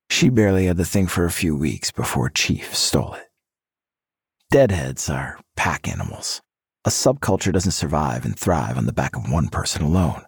She 0.10 0.30
barely 0.30 0.68
had 0.68 0.78
the 0.78 0.86
thing 0.86 1.08
for 1.08 1.26
a 1.26 1.32
few 1.32 1.56
weeks 1.56 1.92
before 1.92 2.30
Chief 2.30 2.76
stole 2.76 3.16
it. 3.16 3.28
Deadheads 4.52 5.10
are 5.10 5.40
pack 5.56 5.88
animals. 5.88 6.42
A 6.86 6.90
subculture 6.90 7.52
doesn't 7.52 7.74
survive 7.74 8.24
and 8.24 8.38
thrive 8.38 8.78
on 8.78 8.86
the 8.86 8.94
back 8.94 9.18
of 9.18 9.30
one 9.30 9.50
person 9.50 9.82
alone. 9.82 10.24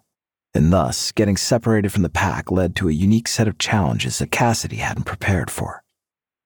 And 0.52 0.72
thus, 0.72 1.12
getting 1.12 1.36
separated 1.36 1.92
from 1.92 2.02
the 2.02 2.10
pack 2.10 2.50
led 2.50 2.74
to 2.76 2.88
a 2.88 2.92
unique 2.92 3.28
set 3.28 3.48
of 3.48 3.58
challenges 3.58 4.18
that 4.18 4.32
Cassidy 4.32 4.76
hadn't 4.76 5.04
prepared 5.04 5.50
for. 5.50 5.82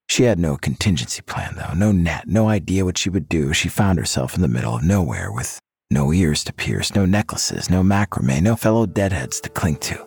She 0.09 0.25
had 0.25 0.39
no 0.39 0.57
contingency 0.57 1.23
plan, 1.23 1.57
though, 1.57 1.73
no 1.75 1.91
net, 1.91 2.29
no 2.29 2.49
idea 2.49 2.85
what 2.85 2.99
she 2.99 3.09
would 3.09 3.29
do 3.29 3.51
if 3.51 3.57
she 3.57 3.69
found 3.71 3.99
herself 3.99 4.37
in 4.37 4.43
the 4.43 4.49
middle 4.49 4.77
of 4.77 4.85
nowhere 4.85 5.33
with 5.33 5.59
no 5.95 6.13
ears 6.13 6.43
to 6.45 6.53
pierce, 6.53 6.95
no 6.95 7.07
necklaces, 7.07 7.71
no 7.71 7.83
macrame, 7.83 8.43
no 8.43 8.57
fellow 8.57 8.85
deadheads 8.85 9.41
to 9.41 9.49
cling 9.49 9.77
to. 9.77 10.07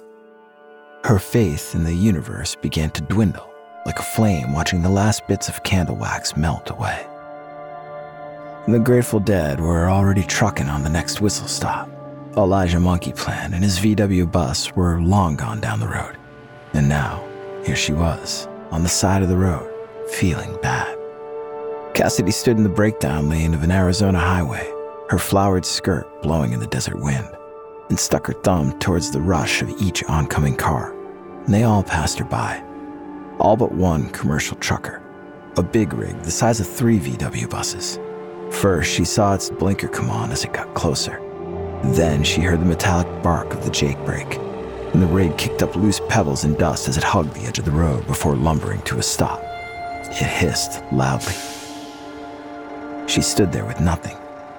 Her 1.05 1.17
faith 1.17 1.73
in 1.73 1.85
the 1.85 1.93
universe 1.93 2.55
began 2.55 2.89
to 2.91 3.01
dwindle, 3.01 3.49
like 3.85 3.97
a 3.97 4.03
flame 4.03 4.53
watching 4.53 4.81
the 4.81 4.89
last 4.89 5.25
bits 5.27 5.47
of 5.47 5.63
candle 5.63 5.95
wax 5.95 6.35
melt 6.35 6.69
away. 6.69 7.07
The 8.67 8.79
Grateful 8.79 9.21
Dead 9.21 9.61
were 9.61 9.89
already 9.89 10.23
trucking 10.23 10.67
on 10.67 10.83
the 10.83 10.89
next 10.89 11.21
whistle 11.21 11.47
stop. 11.47 11.89
Elijah 12.35 12.81
Monkey 12.81 13.13
Plant 13.13 13.53
and 13.53 13.63
his 13.63 13.79
VW 13.79 14.29
bus 14.29 14.75
were 14.75 15.01
long 15.01 15.37
gone 15.37 15.61
down 15.61 15.79
the 15.79 15.87
road. 15.87 16.17
And 16.73 16.89
now, 16.89 17.25
here 17.65 17.77
she 17.77 17.93
was, 17.93 18.45
on 18.71 18.83
the 18.83 18.89
side 18.89 19.23
of 19.23 19.29
the 19.29 19.37
road, 19.37 19.71
feeling 20.09 20.57
bad. 20.61 20.97
Cassidy 21.93 22.31
stood 22.31 22.57
in 22.57 22.63
the 22.63 22.69
breakdown 22.69 23.29
lane 23.29 23.53
of 23.53 23.63
an 23.63 23.71
Arizona 23.71 24.19
highway, 24.19 24.69
her 25.09 25.17
flowered 25.17 25.65
skirt 25.65 26.21
blowing 26.21 26.51
in 26.51 26.59
the 26.59 26.67
desert 26.67 26.99
wind, 26.99 27.27
and 27.89 27.97
stuck 27.97 28.27
her 28.27 28.33
thumb 28.33 28.77
towards 28.79 29.11
the 29.11 29.21
rush 29.21 29.61
of 29.61 29.69
each 29.81 30.03
oncoming 30.05 30.55
car. 30.55 30.93
And 31.45 31.53
they 31.53 31.63
all 31.63 31.83
passed 31.83 32.19
her 32.19 32.25
by. 32.25 32.61
All 33.39 33.55
but 33.55 33.71
one 33.71 34.09
commercial 34.09 34.57
trucker, 34.57 35.01
a 35.55 35.63
big 35.63 35.93
rig 35.93 36.21
the 36.23 36.31
size 36.31 36.59
of 36.59 36.67
three 36.67 36.99
VW 36.99 37.49
buses. 37.49 37.99
First, 38.51 38.91
she 38.91 39.05
saw 39.05 39.33
its 39.33 39.49
blinker 39.49 39.87
come 39.87 40.09
on 40.09 40.31
as 40.31 40.43
it 40.43 40.53
got 40.53 40.73
closer. 40.73 41.21
Then 41.83 42.23
she 42.23 42.41
heard 42.41 42.59
the 42.59 42.65
metallic 42.65 43.07
bark 43.23 43.53
of 43.53 43.63
the 43.63 43.71
Jake 43.71 44.03
brake, 44.05 44.37
and 44.93 45.01
the 45.01 45.07
rig 45.07 45.37
kicked 45.37 45.61
up 45.61 45.75
loose 45.75 46.01
pebbles 46.09 46.43
and 46.43 46.57
dust 46.57 46.87
as 46.87 46.97
it 46.97 47.03
hugged 47.03 47.33
the 47.33 47.45
edge 47.45 47.59
of 47.59 47.65
the 47.65 47.71
road 47.71 48.05
before 48.07 48.35
lumbering 48.35 48.81
to 48.81 48.97
a 48.97 49.03
stop. 49.03 49.41
It 49.43 50.15
hissed 50.15 50.81
loudly. 50.91 51.35
She 53.07 53.21
stood 53.21 53.51
there 53.51 53.65
with 53.65 53.79
nothing, 53.79 54.16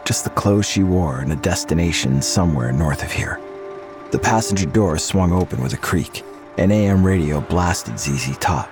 just 0.08 0.24
the 0.24 0.30
clothes 0.30 0.66
she 0.66 0.82
wore 0.82 1.18
and 1.18 1.30
a 1.30 1.36
destination 1.36 2.22
somewhere 2.22 2.72
north 2.72 3.02
of 3.02 3.12
here. 3.12 3.38
The 4.10 4.18
passenger 4.18 4.64
door 4.64 4.96
swung 4.96 5.34
open 5.34 5.62
with 5.62 5.74
a 5.74 5.76
creak. 5.76 6.24
An 6.56 6.72
AM 6.72 7.04
radio 7.04 7.42
blasted 7.42 8.00
ZZ 8.00 8.38
Top. 8.38 8.70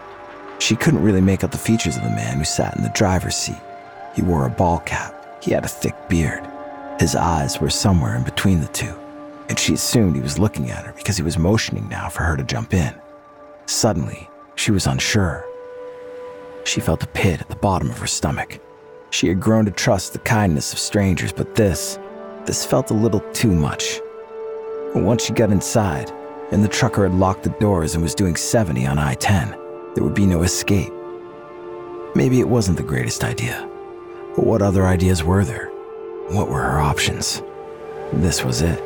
She 0.61 0.75
couldn't 0.75 1.03
really 1.03 1.21
make 1.21 1.45
out 1.45 1.53
the 1.53 1.59
features 1.59 1.95
of 1.99 2.05
the 2.05 2.09
man 2.09 2.39
who 2.39 2.45
sat 2.45 2.75
in 2.79 2.83
the 2.83 2.89
driver's 2.95 3.37
seat. 3.37 3.61
He 4.15 4.23
wore 4.23 4.47
a 4.47 4.51
ball 4.51 4.79
cap. 4.79 5.45
He 5.45 5.51
had 5.51 5.67
a 5.67 5.69
thick 5.69 5.95
beard. 6.09 6.43
His 6.99 7.15
eyes 7.15 7.61
were 7.61 7.69
somewhere 7.69 8.17
in 8.17 8.25
between 8.25 8.63
the 8.63 8.69
two, 8.69 8.99
and 9.51 9.59
she 9.59 9.75
assumed 9.75 10.17
he 10.17 10.23
was 10.23 10.39
looking 10.39 10.71
at 10.71 10.87
her 10.87 10.95
because 10.95 11.19
he 11.19 11.23
was 11.23 11.37
motioning 11.37 11.87
now 11.91 12.09
for 12.09 12.23
her 12.23 12.39
to 12.39 12.45
jump 12.45 12.73
in. 12.73 12.95
Suddenly, 13.67 14.31
she 14.55 14.71
was 14.71 14.87
unsure. 14.87 15.45
She 16.65 16.81
felt 16.81 17.05
a 17.05 17.09
pit 17.09 17.43
at 17.43 17.51
the 17.51 17.57
bottom 17.57 17.91
of 17.91 17.99
her 17.99 18.07
stomach. 18.07 18.59
She 19.11 19.29
had 19.29 19.41
grown 19.41 19.65
to 19.65 19.71
trust 19.71 20.13
the 20.13 20.19
kindness 20.21 20.73
of 20.73 20.79
strangers, 20.79 21.33
but 21.33 21.55
this, 21.55 21.99
this 22.45 22.65
felt 22.65 22.91
a 22.91 22.95
little 22.95 23.21
too 23.33 23.53
much. 23.53 24.01
Once 24.95 25.25
she 25.25 25.33
got 25.33 25.51
inside, 25.51 26.11
and 26.51 26.63
the 26.63 26.69
trucker 26.69 27.09
had 27.09 27.19
locked 27.19 27.43
the 27.43 27.51
doors 27.61 27.95
and 27.95 28.03
was 28.03 28.15
doing 28.15 28.37
70 28.37 28.87
on 28.87 28.99
I 28.99 29.15
10, 29.15 29.51
there 29.95 30.05
would 30.05 30.15
be 30.15 30.27
no 30.27 30.43
escape. 30.43 30.93
Maybe 32.15 32.41
it 32.41 32.49
wasn't 32.49 32.77
the 32.77 32.83
greatest 32.83 33.25
idea, 33.25 33.69
but 34.35 34.47
what 34.47 34.63
other 34.63 34.87
ideas 34.87 35.23
were 35.23 35.45
there? 35.45 35.69
What 36.29 36.49
were 36.49 36.63
her 36.63 36.81
options? 36.81 37.43
This 38.13 38.45
was 38.45 38.63
it. 38.63 38.83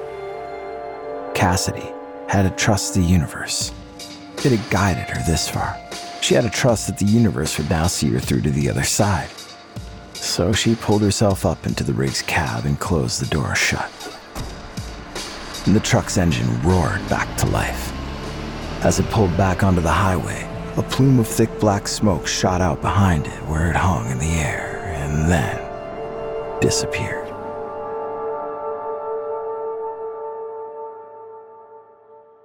Cassidy 1.34 1.92
had 2.28 2.42
to 2.42 2.50
trust 2.50 2.94
the 2.94 3.02
universe. 3.02 3.72
It 4.44 4.52
had 4.52 4.70
guided 4.70 5.08
her 5.10 5.22
this 5.26 5.48
far. 5.48 5.76
She 6.22 6.34
had 6.34 6.44
to 6.44 6.50
trust 6.50 6.86
that 6.86 6.98
the 6.98 7.04
universe 7.04 7.56
would 7.58 7.70
now 7.70 7.86
see 7.86 8.10
her 8.10 8.20
through 8.20 8.42
to 8.42 8.50
the 8.50 8.68
other 8.68 8.84
side. 8.84 9.28
So 10.20 10.52
she 10.52 10.74
pulled 10.74 11.02
herself 11.02 11.46
up 11.46 11.66
into 11.66 11.82
the 11.82 11.94
rig's 11.94 12.20
cab 12.22 12.66
and 12.66 12.78
closed 12.78 13.20
the 13.20 13.26
door 13.26 13.54
shut. 13.54 13.90
And 15.66 15.74
the 15.74 15.80
truck's 15.80 16.18
engine 16.18 16.62
roared 16.62 17.06
back 17.08 17.36
to 17.38 17.46
life. 17.46 17.92
As 18.84 19.00
it 19.00 19.06
pulled 19.06 19.34
back 19.36 19.62
onto 19.62 19.80
the 19.80 19.90
highway, 19.90 20.46
a 20.76 20.82
plume 20.82 21.18
of 21.18 21.26
thick 21.26 21.50
black 21.58 21.88
smoke 21.88 22.26
shot 22.26 22.60
out 22.60 22.80
behind 22.82 23.26
it 23.26 23.48
where 23.48 23.70
it 23.70 23.76
hung 23.76 24.10
in 24.10 24.18
the 24.18 24.26
air 24.26 24.92
and 24.94 25.30
then 25.30 26.60
disappeared. 26.60 27.26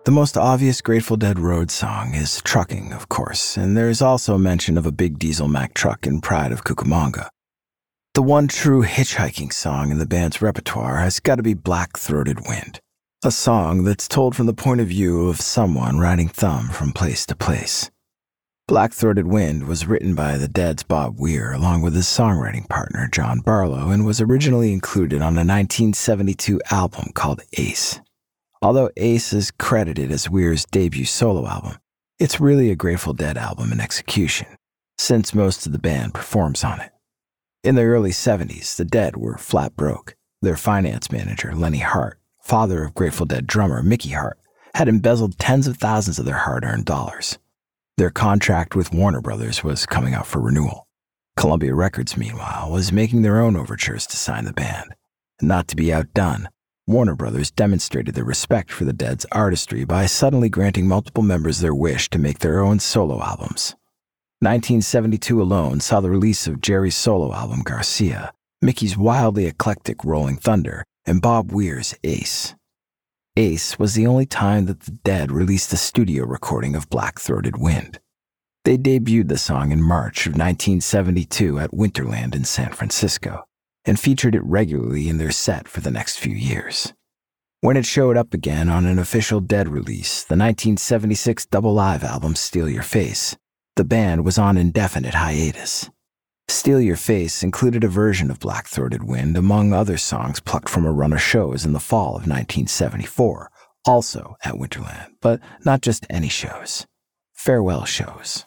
The 0.06 0.12
most 0.12 0.38
obvious 0.38 0.82
Grateful 0.82 1.18
Dead 1.18 1.40
road 1.40 1.72
song 1.72 2.14
is 2.14 2.42
Trucking, 2.42 2.94
of 2.94 3.10
course, 3.10 3.58
and 3.58 3.76
there 3.76 3.90
is 3.90 4.02
also 4.02 4.38
mention 4.38 4.78
of 4.78 4.86
a 4.86 4.92
big 4.92 5.20
diesel 5.20 5.48
Mack 5.48 5.74
truck 5.74 6.08
in 6.08 6.22
Pride 6.22 6.52
of 6.52 6.64
Cucamonga. 6.64 7.28
The 8.16 8.24
one 8.24 8.48
true 8.48 8.82
hitchhiking 8.82 9.52
song 9.52 9.92
in 9.92 9.98
the 9.98 10.06
band's 10.06 10.42
repertoire 10.42 11.00
has 11.00 11.20
got 11.20 11.36
to 11.36 11.44
be 11.44 11.54
Black 11.54 11.98
Throated 11.98 12.48
Wind, 12.48 12.80
a 13.26 13.30
song 13.30 13.84
that's 13.84 14.08
told 14.08 14.38
from 14.38 14.46
the 14.46 14.54
point 14.54 14.80
of 14.80 14.88
view 14.88 15.28
of 15.28 15.42
someone 15.42 16.00
riding 16.00 16.30
thumb 16.30 16.70
from 16.70 16.94
place 16.94 17.26
to 17.26 17.36
place. 17.36 17.92
Black 18.70 18.94
Throated 18.94 19.28
Wind 19.28 19.68
was 19.68 19.86
written 19.86 20.16
by 20.16 20.38
the 20.38 20.48
Dead's 20.48 20.82
Bob 20.82 21.20
Weir 21.20 21.52
along 21.52 21.82
with 21.82 21.94
his 21.94 22.06
songwriting 22.06 22.70
partner 22.70 23.10
John 23.12 23.42
Barlow 23.42 23.90
and 23.90 24.06
was 24.06 24.22
originally 24.22 24.72
included 24.72 25.18
on 25.18 25.34
a 25.34 25.44
1972 25.44 26.62
album 26.72 27.12
called 27.16 27.42
Ace. 27.58 28.00
Although 28.62 28.92
Ace 28.96 29.34
is 29.34 29.52
credited 29.52 30.10
as 30.10 30.30
Weir's 30.30 30.64
debut 30.64 31.04
solo 31.04 31.46
album, 31.46 31.80
it's 32.18 32.40
really 32.40 32.72
a 32.72 32.78
Grateful 32.78 33.12
Dead 33.12 33.38
album 33.38 33.74
in 33.74 33.82
execution, 33.82 34.48
since 34.98 35.34
most 35.34 35.66
of 35.66 35.74
the 35.74 35.80
band 35.80 36.14
performs 36.14 36.64
on 36.64 36.80
it. 36.80 36.95
In 37.66 37.74
the 37.74 37.82
early 37.82 38.12
70s, 38.12 38.76
the 38.76 38.86
Dead 38.86 39.18
were 39.18 39.40
flat 39.40 39.76
broke. 39.76 40.16
Their 40.40 40.56
finance 40.56 41.12
manager, 41.12 41.56
Lenny 41.56 41.80
Hart, 41.80 42.20
father 42.40 42.84
of 42.84 42.94
Grateful 42.94 43.26
Dead 43.26 43.48
drummer 43.48 43.82
Mickey 43.82 44.10
Hart, 44.10 44.38
had 44.76 44.88
embezzled 44.88 45.40
tens 45.40 45.66
of 45.66 45.78
thousands 45.78 46.20
of 46.20 46.26
their 46.26 46.38
hard 46.38 46.64
earned 46.64 46.86
dollars. 46.86 47.40
Their 47.98 48.12
contract 48.12 48.76
with 48.76 48.94
Warner 48.94 49.20
Brothers 49.20 49.64
was 49.64 49.88
coming 49.88 50.14
up 50.14 50.28
for 50.28 50.40
renewal. 50.40 50.88
Columbia 51.38 51.74
Records, 51.74 52.16
meanwhile, 52.16 52.70
was 52.70 52.92
making 52.92 53.24
their 53.24 53.42
own 53.42 53.56
overtures 53.56 54.06
to 54.08 54.16
sign 54.16 54.46
the 54.46 54.54
band. 54.54 54.94
Not 55.42 55.68
to 55.70 55.76
be 55.76 55.92
outdone, 55.92 56.50
Warner 56.86 57.16
Brothers 57.16 57.50
demonstrated 57.50 58.14
their 58.14 58.26
respect 58.26 58.72
for 58.72 58.86
the 58.86 58.94
Dead's 58.94 59.26
artistry 59.32 59.86
by 59.86 60.06
suddenly 60.06 60.50
granting 60.50 60.88
multiple 60.88 61.24
members 61.24 61.62
their 61.62 61.74
wish 61.74 62.12
to 62.12 62.20
make 62.20 62.40
their 62.40 62.60
own 62.60 62.78
solo 62.78 63.24
albums. 63.24 63.76
1972 64.46 65.42
alone 65.42 65.80
saw 65.80 66.00
the 66.00 66.10
release 66.10 66.46
of 66.46 66.62
Jerry's 66.62 66.96
solo 66.96 67.34
album 67.34 67.64
Garcia, 67.64 68.32
Mickey's 68.62 68.96
wildly 68.96 69.48
eclectic 69.48 70.06
Rolling 70.06 70.38
Thunder, 70.38 70.86
and 71.04 71.20
Bob 71.20 71.52
Weir's 71.52 71.96
Ace. 72.04 72.54
Ace 73.36 73.80
was 73.80 73.96
the 73.96 74.06
only 74.06 74.28
time 74.28 74.68
that 74.68 74.82
the 74.82 74.92
Dead 74.92 75.32
released 75.32 75.74
a 75.74 75.78
studio 75.78 76.26
recording 76.26 76.76
of 76.76 76.92
Black 76.92 77.20
Throated 77.20 77.58
Wind. 77.58 78.00
They 78.66 78.78
debuted 78.78 79.30
the 79.30 79.40
song 79.40 79.72
in 79.72 79.82
March 79.82 80.28
of 80.28 80.34
1972 80.34 81.58
at 81.60 81.72
Winterland 81.72 82.36
in 82.36 82.44
San 82.44 82.72
Francisco 82.72 83.46
and 83.84 84.00
featured 84.00 84.36
it 84.36 84.44
regularly 84.44 85.10
in 85.10 85.18
their 85.18 85.32
set 85.32 85.68
for 85.68 85.82
the 85.82 85.92
next 85.92 86.20
few 86.20 86.36
years. 86.36 86.94
When 87.62 87.78
it 87.78 87.86
showed 87.88 88.16
up 88.16 88.32
again 88.32 88.70
on 88.70 88.86
an 88.86 89.00
official 89.00 89.40
Dead 89.40 89.68
release, 89.68 90.24
the 90.24 90.38
1976 90.38 91.48
double 91.48 91.74
live 91.74 92.04
album 92.04 92.36
Steal 92.36 92.70
Your 92.70 92.84
Face, 92.84 93.36
the 93.76 93.84
band 93.84 94.24
was 94.24 94.38
on 94.38 94.58
indefinite 94.58 95.16
hiatus. 95.16 95.90
Steal 96.48 96.80
Your 96.80 96.96
Face 96.96 97.44
included 97.44 97.84
a 97.84 97.90
version 97.90 98.32
of 98.32 98.40
Black 98.40 98.68
Throated 98.68 99.04
Wind 99.04 99.36
among 99.36 99.74
other 99.74 99.98
songs 99.98 100.40
plucked 100.40 100.70
from 100.70 100.86
a 100.86 100.92
run 100.92 101.12
of 101.12 101.22
shows 101.22 101.66
in 101.66 101.74
the 101.74 101.80
fall 101.80 102.10
of 102.10 102.28
1974, 102.28 103.52
also 103.86 104.38
at 104.44 104.54
Winterland, 104.54 105.08
but 105.22 105.42
not 105.66 105.82
just 105.82 106.06
any 106.10 106.30
shows. 106.30 106.86
Farewell 107.34 107.86
shows. 107.86 108.46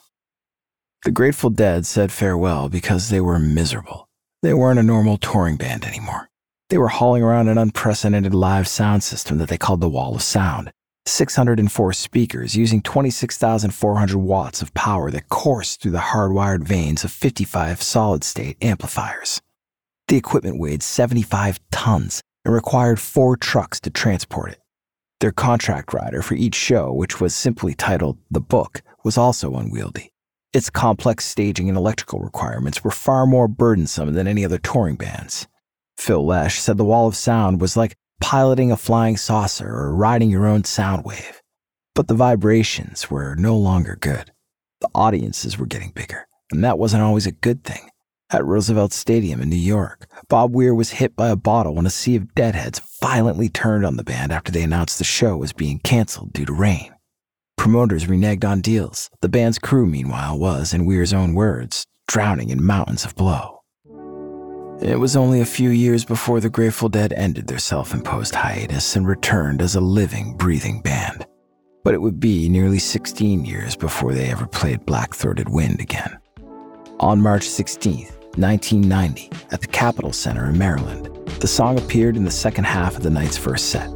The 1.05 1.11
Grateful 1.11 1.51
Dead 1.51 1.87
said 1.87 2.11
farewell 2.11 2.69
because 2.69 3.09
they 3.09 3.21
were 3.21 3.39
miserable. 3.39 4.09
They 4.43 4.55
weren't 4.55 4.81
a 4.81 4.85
normal 4.85 5.19
touring 5.19 5.57
band 5.57 5.85
anymore. 5.85 6.29
They 6.71 6.79
were 6.79 6.89
hauling 6.89 7.23
around 7.23 7.49
an 7.49 7.59
unprecedented 7.59 8.35
live 8.35 8.69
sound 8.69 9.03
system 9.03 9.39
that 9.39 9.49
they 9.49 9.59
called 9.59 9.81
the 9.81 9.89
Wall 9.89 10.15
of 10.15 10.23
Sound. 10.23 10.73
604 11.09 11.93
speakers 11.93 12.57
using 12.57 12.83
26,400 12.83 14.17
watts 14.19 14.63
of 14.63 14.75
power 14.75 15.11
that 15.11 15.29
coursed 15.29 15.81
through 15.81 15.93
the 15.93 15.99
hardwired 15.99 16.63
veins 16.63 17.05
of 17.05 17.11
55 17.11 17.83
solid 17.83 18.25
state 18.25 18.57
amplifiers. 18.63 19.41
The 20.09 20.17
equipment 20.17 20.59
weighed 20.59 20.83
75 20.83 21.61
tons 21.71 22.23
and 22.45 22.55
required 22.55 23.01
four 23.01 23.37
trucks 23.37 23.81
to 23.81 23.91
transport 23.91 24.53
it. 24.53 24.61
Their 25.21 25.33
contract 25.33 25.93
rider 25.93 26.23
for 26.23 26.35
each 26.35 26.55
show, 26.55 26.93
which 26.93 27.21
was 27.21 27.35
simply 27.35 27.75
titled 27.75 28.19
The 28.31 28.41
Book, 28.41 28.83
was 29.05 29.19
also 29.19 29.55
unwieldy. 29.57 30.13
Its 30.53 30.71
complex 30.71 31.25
staging 31.25 31.69
and 31.69 31.77
electrical 31.77 32.21
requirements 32.21 32.83
were 32.83 32.91
far 32.91 33.27
more 33.27 33.49
burdensome 33.49 34.15
than 34.15 34.27
any 34.27 34.45
other 34.45 34.59
touring 34.59 34.97
bands. 34.97 35.47
Phil 35.99 36.25
Lesh 36.25 36.59
said 36.59 36.79
the 36.79 36.85
Wall 36.85 37.07
of 37.07 37.17
Sound 37.17 37.61
was 37.61 37.77
like 37.77 37.97
piloting 38.21 38.71
a 38.71 38.77
flying 38.77 39.17
saucer 39.17 39.69
or 39.69 39.95
riding 39.95 40.31
your 40.31 40.47
own 40.47 40.65
sound 40.65 41.05
wave. 41.05 41.43
But 41.95 42.09
the 42.09 42.15
vibrations 42.15 43.11
were 43.11 43.35
no 43.37 43.57
longer 43.57 43.97
good. 44.01 44.33
The 44.81 44.89
audiences 44.95 45.59
were 45.59 45.67
getting 45.67 45.91
bigger, 45.91 46.27
and 46.53 46.63
that 46.63 46.79
wasn't 46.79 47.03
always 47.03 47.27
a 47.27 47.33
good 47.33 47.65
thing. 47.65 47.91
At 48.31 48.45
Roosevelt 48.45 48.93
Stadium 48.93 49.41
in 49.41 49.49
New 49.49 49.57
York, 49.57 50.07
Bob 50.29 50.55
Weir 50.55 50.75
was 50.75 50.91
hit 50.91 51.17
by 51.17 51.31
a 51.31 51.37
bottle 51.37 51.75
when 51.75 51.87
a 51.87 51.91
sea 51.91 52.15
of 52.15 52.35
deadheads 52.35 52.81
violently 53.01 53.49
turned 53.49 53.87
on 53.87 53.97
the 53.97 54.05
band 54.05 54.33
after 54.33 54.53
they 54.53 54.63
announced 54.63 54.99
the 54.99 55.05
show 55.05 55.37
was 55.37 55.55
being 55.55 55.79
canceled 55.79 56.35
due 56.35 56.45
to 56.45 56.53
rain. 56.53 56.95
Promoters 57.57 58.05
reneged 58.07 58.45
on 58.45 58.61
deals. 58.61 59.09
The 59.23 59.29
band's 59.29 59.59
crew, 59.59 59.87
meanwhile, 59.87 60.39
was, 60.39 60.75
in 60.75 60.85
Weir's 60.85 61.13
own 61.13 61.35
words, 61.35 61.87
drowning 62.07 62.51
in 62.51 62.63
mountains 62.63 63.05
of 63.05 63.17
blow. 63.17 63.58
It 64.81 65.01
was 65.01 65.17
only 65.17 65.41
a 65.41 65.45
few 65.45 65.71
years 65.71 66.05
before 66.05 66.39
the 66.39 66.49
Grateful 66.49 66.89
Dead 66.89 67.13
ended 67.13 67.49
their 67.49 67.59
self 67.59 67.93
imposed 67.93 68.33
hiatus 68.33 68.95
and 68.95 69.09
returned 69.09 69.61
as 69.61 69.75
a 69.75 69.81
living, 69.81 70.37
breathing 70.37 70.81
band. 70.83 71.27
But 71.83 71.95
it 71.95 72.01
would 72.01 72.21
be 72.21 72.49
nearly 72.49 72.79
16 72.79 73.45
years 73.45 73.75
before 73.75 74.15
they 74.15 74.31
ever 74.31 74.47
played 74.47 74.87
Black 74.87 75.17
Throated 75.17 75.49
Wind 75.49 75.81
again. 75.81 76.17
On 77.01 77.21
March 77.21 77.43
16, 77.43 78.07
1990, 78.37 79.31
at 79.51 79.61
the 79.61 79.67
Capital 79.67 80.13
Centre 80.13 80.47
in 80.47 80.57
Maryland, 80.57 81.07
the 81.41 81.49
song 81.49 81.77
appeared 81.77 82.17
in 82.17 82.25
the 82.25 82.31
second 82.31 82.65
half 82.65 82.97
of 82.97 83.03
the 83.03 83.11
night's 83.11 83.37
first 83.37 83.71
set. 83.71 83.91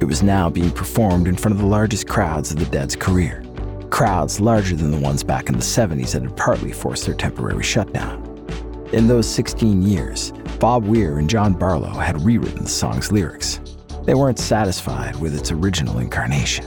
It 0.00 0.06
was 0.06 0.24
now 0.24 0.50
being 0.50 0.72
performed 0.72 1.28
in 1.28 1.36
front 1.36 1.54
of 1.54 1.60
the 1.60 1.66
largest 1.66 2.08
crowds 2.08 2.50
of 2.50 2.58
the 2.58 2.66
Dead's 2.66 2.96
career. 2.96 3.44
Crowds 3.90 4.40
larger 4.40 4.74
than 4.74 4.90
the 4.90 4.98
ones 4.98 5.22
back 5.22 5.48
in 5.48 5.54
the 5.54 5.60
70s 5.60 6.12
that 6.12 6.22
had 6.22 6.36
partly 6.36 6.72
forced 6.72 7.06
their 7.06 7.14
temporary 7.14 7.62
shutdown. 7.62 8.27
In 8.92 9.06
those 9.06 9.28
16 9.28 9.82
years, 9.82 10.32
Bob 10.58 10.86
Weir 10.86 11.18
and 11.18 11.28
John 11.28 11.52
Barlow 11.52 11.90
had 11.90 12.24
rewritten 12.24 12.62
the 12.62 12.70
song's 12.70 13.12
lyrics. 13.12 13.60
They 14.04 14.14
weren't 14.14 14.38
satisfied 14.38 15.14
with 15.16 15.38
its 15.38 15.52
original 15.52 15.98
incarnation. 15.98 16.64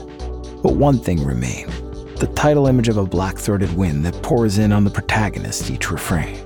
But 0.62 0.76
one 0.76 1.00
thing 1.00 1.24
remained 1.24 1.72
the 2.18 2.28
title 2.36 2.68
image 2.68 2.88
of 2.88 2.96
a 2.98 3.04
black 3.04 3.36
throated 3.36 3.76
wind 3.76 4.06
that 4.06 4.22
pours 4.22 4.58
in 4.58 4.70
on 4.70 4.84
the 4.84 4.90
protagonist 4.90 5.68
each 5.68 5.90
refrain. 5.90 6.38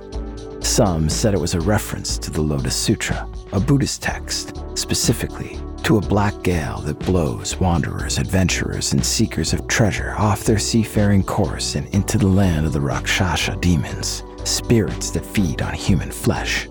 Some 0.62 1.10
said 1.10 1.34
it 1.34 1.40
was 1.40 1.52
a 1.52 1.60
reference 1.60 2.16
to 2.18 2.30
the 2.30 2.40
Lotus 2.40 2.74
Sutra, 2.74 3.28
a 3.52 3.60
Buddhist 3.60 4.02
text, 4.02 4.62
specifically 4.74 5.60
to 5.82 5.98
a 5.98 6.00
black 6.00 6.42
gale 6.42 6.80
that 6.80 6.98
blows 7.00 7.60
wanderers, 7.60 8.16
adventurers, 8.16 8.94
and 8.94 9.04
seekers 9.04 9.52
of 9.52 9.68
treasure 9.68 10.14
off 10.16 10.44
their 10.44 10.58
seafaring 10.58 11.22
course 11.22 11.74
and 11.74 11.86
into 11.94 12.16
the 12.16 12.26
land 12.26 12.64
of 12.64 12.72
the 12.72 12.80
Rakshasa 12.80 13.56
demons, 13.60 14.22
spirits 14.46 15.10
that 15.10 15.26
feed 15.26 15.60
on 15.62 15.74
human 15.74 16.10
flesh. 16.10 16.68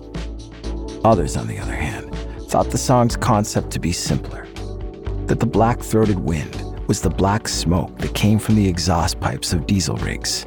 Others, 1.04 1.36
on 1.36 1.46
the 1.46 1.58
other 1.58 1.74
hand, 1.74 2.14
thought 2.48 2.70
the 2.70 2.78
song's 2.78 3.16
concept 3.16 3.70
to 3.72 3.78
be 3.78 3.92
simpler 3.92 4.46
that 5.26 5.40
the 5.40 5.46
black 5.46 5.80
throated 5.80 6.18
wind 6.18 6.62
was 6.86 7.00
the 7.00 7.10
black 7.10 7.48
smoke 7.48 7.96
that 7.98 8.14
came 8.14 8.38
from 8.38 8.54
the 8.54 8.68
exhaust 8.68 9.18
pipes 9.18 9.52
of 9.52 9.66
diesel 9.66 9.96
rigs, 9.96 10.44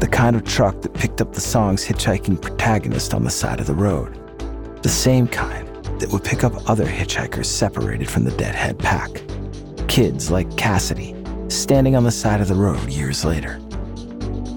the 0.00 0.08
kind 0.10 0.34
of 0.34 0.44
truck 0.44 0.80
that 0.82 0.92
picked 0.94 1.20
up 1.20 1.32
the 1.32 1.40
song's 1.40 1.86
hitchhiking 1.86 2.40
protagonist 2.40 3.14
on 3.14 3.22
the 3.22 3.30
side 3.30 3.60
of 3.60 3.66
the 3.66 3.74
road, 3.74 4.12
the 4.82 4.88
same 4.88 5.28
kind 5.28 5.66
that 6.00 6.10
would 6.12 6.24
pick 6.24 6.42
up 6.44 6.68
other 6.68 6.86
hitchhikers 6.86 7.46
separated 7.46 8.10
from 8.10 8.24
the 8.24 8.32
deadhead 8.32 8.78
pack. 8.78 9.22
Kids 9.88 10.30
like 10.30 10.56
Cassidy, 10.56 11.14
standing 11.48 11.94
on 11.94 12.04
the 12.04 12.10
side 12.10 12.40
of 12.40 12.48
the 12.48 12.54
road 12.54 12.88
years 12.90 13.24
later. 13.24 13.60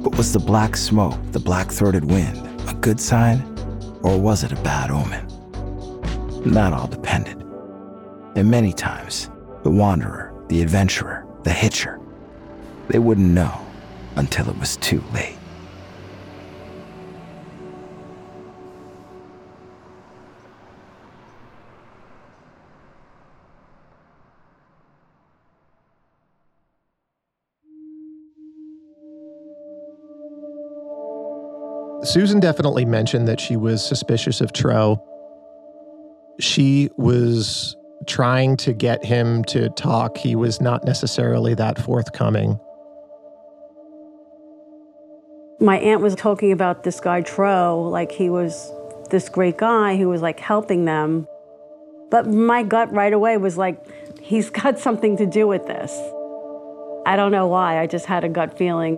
But 0.01 0.15
was 0.15 0.31
the 0.31 0.39
black 0.39 0.77
smoke, 0.77 1.17
the 1.31 1.39
black 1.39 1.71
throated 1.71 2.05
wind, 2.05 2.37
a 2.69 2.73
good 2.73 2.99
sign, 2.99 3.41
or 4.01 4.19
was 4.19 4.43
it 4.43 4.51
a 4.51 4.61
bad 4.61 4.91
omen? 4.91 5.25
That 6.53 6.73
all 6.73 6.87
depended. 6.87 7.41
And 8.35 8.49
many 8.49 8.71
times, 8.71 9.29
the 9.63 9.71
wanderer, 9.71 10.33
the 10.47 10.61
adventurer, 10.61 11.25
the 11.43 11.51
hitcher, 11.51 11.99
they 12.87 12.99
wouldn't 12.99 13.27
know 13.27 13.59
until 14.15 14.49
it 14.49 14.57
was 14.57 14.77
too 14.77 15.03
late. 15.13 15.38
Susan 32.09 32.39
definitely 32.39 32.85
mentioned 32.85 33.27
that 33.27 33.39
she 33.39 33.55
was 33.55 33.85
suspicious 33.85 34.41
of 34.41 34.51
Tro. 34.51 34.99
She 36.39 36.89
was 36.97 37.77
trying 38.07 38.57
to 38.57 38.73
get 38.73 39.05
him 39.05 39.43
to 39.43 39.69
talk. 39.69 40.17
He 40.17 40.35
was 40.35 40.59
not 40.59 40.83
necessarily 40.85 41.53
that 41.53 41.77
forthcoming. 41.77 42.59
My 45.59 45.77
aunt 45.77 46.01
was 46.01 46.15
talking 46.15 46.51
about 46.51 46.83
this 46.83 46.99
guy 46.99 47.21
Tro, 47.21 47.79
like 47.91 48.11
he 48.11 48.31
was 48.31 48.71
this 49.11 49.29
great 49.29 49.59
guy 49.59 49.95
who 49.95 50.09
was 50.09 50.23
like 50.23 50.39
helping 50.39 50.85
them. 50.85 51.27
But 52.09 52.25
my 52.25 52.63
gut 52.63 52.91
right 52.91 53.13
away 53.13 53.37
was 53.37 53.55
like, 53.55 53.85
he's 54.19 54.49
got 54.61 54.79
something 54.79 55.15
to 55.17 55.27
do 55.27 55.45
with 55.45 55.67
this. 55.67 55.91
I 57.05 57.15
don't 57.15 57.31
know 57.31 57.45
why, 57.45 57.79
I 57.79 57.85
just 57.85 58.07
had 58.07 58.23
a 58.23 58.29
gut 58.29 58.57
feeling. 58.57 58.97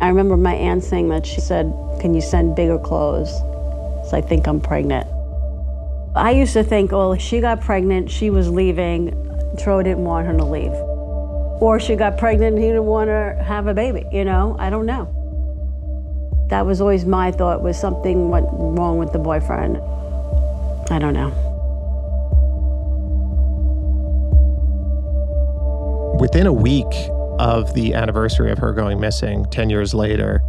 I 0.00 0.08
remember 0.08 0.36
my 0.36 0.54
aunt 0.54 0.82
saying 0.82 1.08
that 1.10 1.26
she 1.26 1.40
said, 1.40 1.72
Can 2.00 2.14
you 2.14 2.22
send 2.22 2.56
bigger 2.56 2.78
clothes? 2.78 3.30
So 4.08 4.16
I 4.16 4.22
think 4.22 4.46
I'm 4.46 4.60
pregnant. 4.60 5.06
I 6.16 6.32
used 6.32 6.54
to 6.54 6.64
think, 6.64 6.92
oh, 6.92 7.16
she 7.16 7.40
got 7.40 7.60
pregnant, 7.60 8.10
she 8.10 8.30
was 8.30 8.48
leaving, 8.48 9.10
Tro 9.58 9.82
didn't 9.82 10.04
want 10.04 10.26
her 10.26 10.36
to 10.36 10.44
leave. 10.44 10.72
Or 11.62 11.78
she 11.78 11.94
got 11.94 12.18
pregnant 12.18 12.54
and 12.54 12.62
he 12.62 12.68
didn't 12.68 12.86
want 12.86 13.10
her 13.10 13.36
to 13.36 13.44
have 13.44 13.66
a 13.66 13.74
baby, 13.74 14.04
you 14.10 14.24
know? 14.24 14.56
I 14.58 14.70
don't 14.70 14.86
know. 14.86 15.14
That 16.48 16.66
was 16.66 16.80
always 16.80 17.04
my 17.04 17.30
thought 17.30 17.62
was 17.62 17.78
something 17.78 18.28
went 18.30 18.46
wrong 18.50 18.98
with 18.98 19.12
the 19.12 19.18
boyfriend. 19.18 19.76
I 20.90 20.98
don't 20.98 21.14
know. 21.14 21.28
Within 26.18 26.46
a 26.46 26.52
week 26.52 26.90
of 27.40 27.72
the 27.72 27.94
anniversary 27.94 28.52
of 28.52 28.58
her 28.58 28.70
going 28.74 29.00
missing, 29.00 29.46
10 29.50 29.70
years 29.70 29.94
later, 29.94 30.42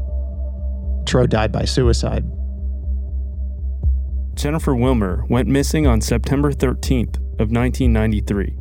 Tro 1.06 1.25
died 1.25 1.49
by 1.49 1.63
suicide. 1.63 2.25
Jennifer 4.36 4.75
Wilmer 4.75 5.23
went 5.30 5.47
missing 5.47 5.88
on 5.88 6.01
September 6.01 6.51
13th 6.51 7.15
of 7.39 7.49
1993. 7.49 8.58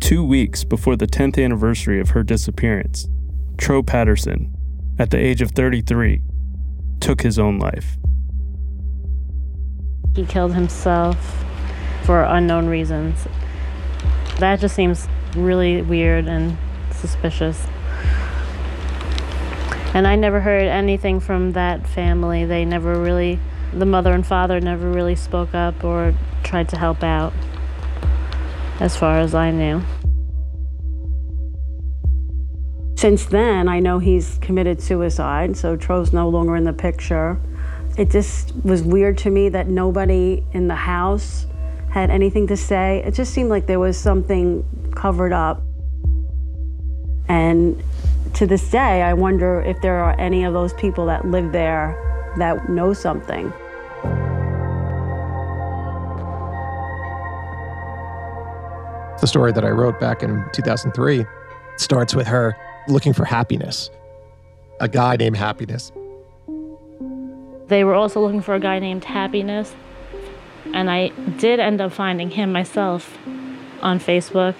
Two 0.00 0.24
weeks 0.24 0.64
before 0.64 0.96
the 0.96 1.06
10th 1.06 1.42
anniversary 1.42 2.00
of 2.00 2.10
her 2.10 2.22
disappearance, 2.22 3.06
Tro 3.58 3.82
Patterson, 3.82 4.50
at 4.98 5.10
the 5.10 5.18
age 5.18 5.42
of 5.42 5.50
33, 5.50 6.22
took 7.00 7.20
his 7.20 7.38
own 7.38 7.58
life. 7.58 7.98
He 10.16 10.24
killed 10.24 10.54
himself 10.54 11.44
for 12.04 12.22
unknown 12.22 12.68
reasons. 12.68 13.26
That 14.38 14.60
just 14.60 14.74
seems 14.74 15.08
really 15.36 15.82
weird 15.82 16.26
and 16.26 16.56
suspicious. 17.02 17.66
And 19.92 20.06
I 20.06 20.16
never 20.16 20.40
heard 20.40 20.68
anything 20.68 21.20
from 21.20 21.52
that 21.52 21.86
family. 21.86 22.46
They 22.46 22.64
never 22.64 22.98
really, 22.98 23.40
the 23.74 23.84
mother 23.84 24.12
and 24.12 24.26
father 24.26 24.60
never 24.60 24.88
really 24.90 25.16
spoke 25.16 25.52
up 25.54 25.84
or 25.84 26.14
tried 26.44 26.68
to 26.70 26.78
help 26.78 27.02
out, 27.02 27.32
as 28.80 28.96
far 28.96 29.18
as 29.18 29.34
I 29.34 29.50
knew. 29.50 29.82
Since 32.96 33.26
then, 33.26 33.68
I 33.68 33.80
know 33.80 33.98
he's 33.98 34.38
committed 34.38 34.80
suicide, 34.80 35.56
so 35.56 35.76
Tro's 35.76 36.12
no 36.12 36.28
longer 36.28 36.54
in 36.54 36.62
the 36.64 36.72
picture. 36.72 37.40
It 37.98 38.10
just 38.10 38.54
was 38.64 38.82
weird 38.82 39.18
to 39.18 39.30
me 39.30 39.48
that 39.48 39.66
nobody 39.66 40.44
in 40.52 40.68
the 40.68 40.76
house 40.76 41.46
had 41.90 42.10
anything 42.10 42.46
to 42.46 42.56
say. 42.56 43.02
It 43.04 43.12
just 43.12 43.34
seemed 43.34 43.50
like 43.50 43.66
there 43.66 43.80
was 43.80 43.98
something 43.98 44.64
covered 44.94 45.32
up. 45.32 45.62
And 47.32 47.82
to 48.34 48.46
this 48.46 48.70
day, 48.70 49.00
I 49.00 49.14
wonder 49.14 49.62
if 49.62 49.80
there 49.80 50.04
are 50.04 50.14
any 50.20 50.44
of 50.44 50.52
those 50.52 50.74
people 50.74 51.06
that 51.06 51.24
live 51.24 51.52
there 51.52 51.96
that 52.36 52.68
know 52.68 52.92
something. 52.92 53.50
The 59.18 59.26
story 59.26 59.50
that 59.52 59.64
I 59.64 59.70
wrote 59.70 59.98
back 59.98 60.22
in 60.22 60.44
2003 60.52 61.24
starts 61.78 62.14
with 62.14 62.26
her 62.26 62.54
looking 62.86 63.14
for 63.14 63.24
happiness, 63.24 63.88
a 64.80 64.88
guy 64.88 65.16
named 65.16 65.38
Happiness. 65.38 65.90
They 67.68 67.82
were 67.82 67.94
also 67.94 68.20
looking 68.20 68.42
for 68.42 68.54
a 68.54 68.60
guy 68.60 68.78
named 68.78 69.04
Happiness, 69.04 69.74
and 70.74 70.90
I 70.90 71.08
did 71.38 71.60
end 71.60 71.80
up 71.80 71.92
finding 71.92 72.28
him 72.28 72.52
myself 72.52 73.16
on 73.80 73.98
Facebook. 73.98 74.54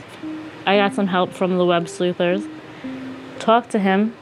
I 0.65 0.77
got 0.79 0.95
some 0.95 1.09
help 1.09 1.35
from 1.35 1.59
the 1.59 1.67
web 1.67 1.87
sleuthers. 1.87 2.47
Talked 3.42 3.70
to 3.70 3.81
him. 3.81 4.14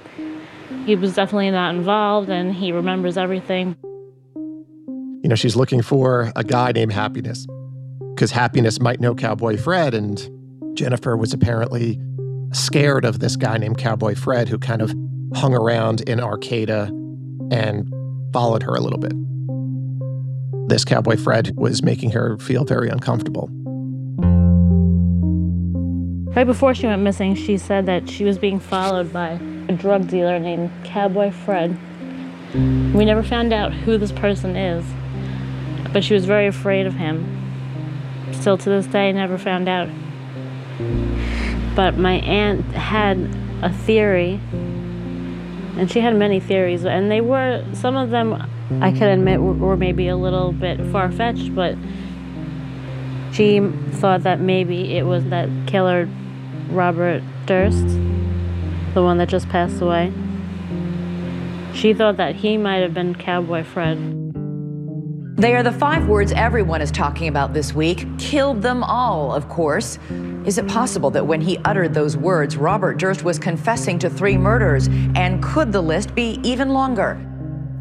He 0.87 0.97
was 0.97 1.15
definitely 1.15 1.51
not 1.51 1.75
involved 1.75 2.31
and 2.31 2.55
he 2.55 2.73
remembers 2.73 3.19
everything. 3.19 3.77
You 4.35 5.29
know, 5.29 5.35
she's 5.35 5.57
looking 5.57 5.83
for 5.83 6.33
a 6.37 6.43
guy 6.43 6.73
named 6.73 6.93
Happiness 6.95 7.47
because 8.15 8.31
Happiness 8.31 8.81
might 8.81 8.99
know 8.99 9.15
Cowboy 9.15 9.59
Fred, 9.59 9.93
and 9.93 10.27
Jennifer 10.75 11.19
was 11.19 11.35
apparently 11.35 12.01
scared 12.55 13.05
of 13.05 13.19
this 13.19 13.37
guy 13.37 13.59
named 13.59 13.77
Cowboy 13.77 14.15
Fred 14.15 14.49
who 14.49 14.59
kind 14.59 14.81
of 14.81 14.91
hung 15.35 15.55
around 15.55 16.01
in 16.09 16.19
Arcata 16.19 16.85
and 17.51 17.93
followed 18.33 18.63
her 18.63 18.75
a 18.75 18.81
little 18.81 18.99
bit. 18.99 19.13
This 20.71 20.83
Cowboy 20.83 21.19
Fred 21.19 21.53
was 21.57 21.83
making 21.83 22.13
her 22.13 22.39
feel 22.39 22.65
very 22.65 22.89
uncomfortable. 22.89 23.51
Right 26.37 26.47
before 26.47 26.77
she 26.77 26.87
went 26.87 27.03
missing, 27.03 27.35
she 27.35 27.59
said 27.59 27.87
that 27.87 28.09
she 28.09 28.23
was 28.23 28.39
being 28.39 28.61
followed 28.61 29.13
by 29.13 29.31
a 29.69 29.73
drug 29.73 30.07
dealer 30.07 30.39
named 30.39 30.71
Cowboy 30.85 31.33
Fred. 31.33 31.77
We 32.55 33.05
never 33.05 33.25
found 33.25 33.53
out 33.53 33.73
who 33.73 33.99
this 33.99 34.13
person 34.13 34.55
is, 34.55 34.85
but 35.93 36.05
she 36.05 36.15
was 36.15 36.27
very 36.27 36.47
afraid 36.47 36.87
of 36.87 36.95
him. 36.95 37.37
Still 38.33 38.57
to 38.59 38.69
this 38.69 38.87
day, 38.87 39.11
never 39.11 39.39
found 39.39 39.69
out. 39.69 39.89
But 41.75 41.99
my 41.99 42.15
aunt 42.21 42.65
had 42.73 43.19
a 43.61 43.73
theory, 43.73 44.41
and 44.53 45.91
she 45.91 45.99
had 45.99 46.15
many 46.15 46.39
theories, 46.39 46.85
and 46.85 47.11
they 47.11 47.21
were, 47.21 47.65
some 47.73 47.97
of 47.97 48.11
them 48.11 48.35
I 48.81 48.93
can 48.93 49.09
admit 49.09 49.41
were, 49.43 49.77
maybe 49.77 50.07
a 50.07 50.17
little 50.17 50.53
bit 50.53 50.81
far 50.93 51.11
fetched, 51.11 51.57
but 51.57 51.77
she 53.33 53.59
thought 53.95 54.23
that 54.23 54.39
maybe 54.39 54.97
it 54.97 55.07
was 55.07 55.25
that 55.27 55.49
killer 55.67 56.09
Robert 56.71 57.23
Durst, 57.47 57.87
the 58.95 59.03
one 59.03 59.19
that 59.19 59.29
just 59.29 59.49
passed 59.49 59.81
away. 59.81 60.13
She 61.75 61.95
thought 61.95 62.17
that 62.17 62.37
he 62.37 62.57
might 62.57 62.79
have 62.79 62.95
been 62.95 63.15
Cowboy 63.15 63.65
Fred. 63.65 63.99
They 65.37 65.55
are 65.55 65.63
the 65.63 65.73
five 65.73 66.07
words 66.07 66.33
everyone 66.33 66.83
is 66.83 66.91
talking 66.91 67.27
about 67.27 67.55
this 67.55 67.73
week. 67.73 68.07
Killed 68.19 68.61
them 68.61 68.85
all, 68.85 69.33
of 69.33 69.49
course. 69.49 69.99
Is 70.45 70.59
it 70.59 70.69
possible 70.69 71.11
that 71.13 71.27
when 71.27 71.41
he 71.41 71.57
uttered 71.65 71.95
those 71.95 72.17
words, 72.17 72.57
Robert 72.57 72.99
Durst 72.99 73.25
was 73.25 73.39
confessing 73.39 73.99
to 74.01 74.11
three 74.11 74.37
murders? 74.37 74.89
And 75.15 75.43
could 75.43 75.73
the 75.73 75.81
list 75.81 76.15
be 76.15 76.41
even 76.43 76.71
longer? 76.71 77.19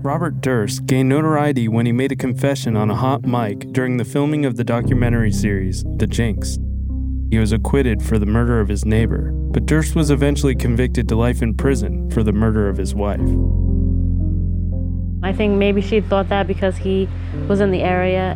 Robert 0.02 0.40
Durst 0.40 0.86
gained 0.86 1.10
notoriety 1.10 1.68
when 1.68 1.86
he 1.86 1.92
made 1.92 2.14
a 2.14 2.16
confession 2.16 2.78
on 2.78 2.90
a 2.90 2.96
hot 2.96 3.26
mic 3.26 3.74
during 3.74 3.98
the 3.98 4.06
filming 4.06 4.46
of 4.46 4.56
the 4.56 4.64
documentary 4.64 5.32
series, 5.32 5.84
The 5.98 6.08
Jinx. 6.08 6.58
He 7.32 7.38
was 7.38 7.52
acquitted 7.52 8.02
for 8.02 8.18
the 8.18 8.26
murder 8.26 8.60
of 8.60 8.68
his 8.68 8.86
neighbor, 8.86 9.32
but 9.32 9.68
Durst 9.68 9.96
was 9.96 10.10
eventually 10.10 10.56
convicted 10.56 11.08
to 11.10 11.16
life 11.16 11.44
in 11.44 11.54
prison 11.54 12.10
for 12.10 12.24
the 12.24 12.34
murder 12.34 12.68
of 12.68 12.78
his 12.78 12.96
wife. 12.96 13.20
I 15.22 15.32
think 15.32 15.58
maybe 15.60 15.82
she 15.82 16.02
thought 16.02 16.30
that 16.30 16.48
because 16.48 16.76
he 16.78 17.08
was 17.48 17.60
in 17.60 17.70
the 17.70 17.82
area, 17.82 18.36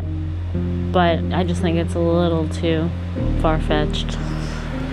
but 0.92 1.18
I 1.32 1.42
just 1.42 1.60
think 1.60 1.76
it's 1.76 1.96
a 1.96 1.98
little 1.98 2.48
too 2.50 2.88
far 3.40 3.60
fetched. 3.60 4.16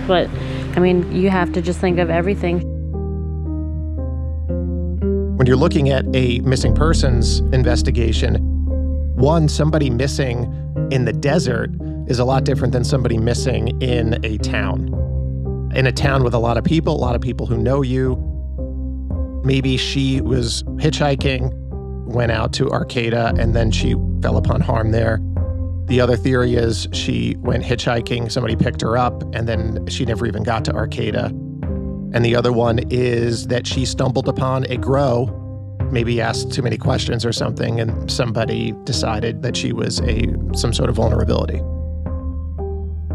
But 0.08 0.28
I 0.74 0.80
mean, 0.80 1.12
you 1.12 1.30
have 1.30 1.52
to 1.52 1.62
just 1.62 1.78
think 1.78 2.00
of 2.00 2.10
everything. 2.10 2.60
When 5.36 5.46
you're 5.46 5.56
looking 5.56 5.90
at 5.90 6.04
a 6.12 6.40
missing 6.40 6.74
persons 6.74 7.38
investigation, 7.52 8.36
one, 9.14 9.48
somebody 9.48 9.90
missing 9.90 10.52
in 10.90 11.04
the 11.04 11.12
desert 11.12 11.70
is 12.06 12.18
a 12.18 12.24
lot 12.24 12.44
different 12.44 12.72
than 12.72 12.84
somebody 12.84 13.18
missing 13.18 13.80
in 13.80 14.24
a 14.24 14.38
town. 14.38 14.88
In 15.74 15.86
a 15.86 15.92
town 15.92 16.22
with 16.24 16.34
a 16.34 16.38
lot 16.38 16.56
of 16.56 16.64
people, 16.64 16.94
a 16.94 16.98
lot 16.98 17.14
of 17.14 17.20
people 17.20 17.46
who 17.46 17.56
know 17.56 17.82
you. 17.82 18.16
Maybe 19.44 19.76
she 19.76 20.20
was 20.20 20.62
hitchhiking, 20.76 21.52
went 22.06 22.32
out 22.32 22.52
to 22.54 22.70
Arcata, 22.70 23.34
and 23.38 23.54
then 23.54 23.70
she 23.70 23.94
fell 24.20 24.36
upon 24.36 24.60
harm 24.60 24.92
there. 24.92 25.18
The 25.86 26.00
other 26.00 26.16
theory 26.16 26.54
is 26.54 26.88
she 26.92 27.36
went 27.38 27.64
hitchhiking, 27.64 28.30
somebody 28.30 28.56
picked 28.56 28.80
her 28.82 28.96
up, 28.96 29.22
and 29.34 29.48
then 29.48 29.86
she 29.88 30.04
never 30.04 30.26
even 30.26 30.42
got 30.42 30.64
to 30.66 30.72
Arcata. 30.72 31.26
And 32.14 32.24
the 32.24 32.36
other 32.36 32.52
one 32.52 32.80
is 32.90 33.46
that 33.48 33.66
she 33.66 33.84
stumbled 33.84 34.28
upon 34.28 34.64
a 34.66 34.76
grow, 34.76 35.26
maybe 35.90 36.20
asked 36.20 36.52
too 36.52 36.62
many 36.62 36.76
questions 36.76 37.24
or 37.24 37.32
something, 37.32 37.80
and 37.80 38.10
somebody 38.10 38.74
decided 38.84 39.42
that 39.42 39.56
she 39.56 39.72
was 39.72 40.00
a 40.00 40.26
some 40.54 40.72
sort 40.72 40.90
of 40.90 40.96
vulnerability. 40.96 41.60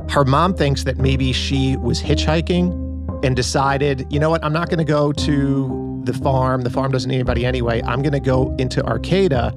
Her 0.10 0.24
mom 0.26 0.54
thinks 0.54 0.84
that 0.86 0.98
maybe 0.98 1.34
she 1.34 1.76
was 1.78 2.02
hitchhiking 2.02 3.24
and 3.26 3.36
decided, 3.36 4.06
you 4.10 4.20
know 4.20 4.30
what, 4.30 4.44
I'm 4.44 4.54
not 4.54 4.70
going 4.70 4.80
to 4.80 4.86
go 4.86 5.12
to 5.12 6.02
the 6.06 6.14
farm. 6.14 6.62
The 6.62 6.70
farm 6.70 6.92
doesn't 6.92 7.10
need 7.10 7.16
anybody 7.16 7.46
anyway. 7.46 7.82
I'm 7.84 8.02
going 8.02 8.14
to 8.14 8.20
go 8.20 8.56
into 8.58 8.84
Arcata 8.86 9.52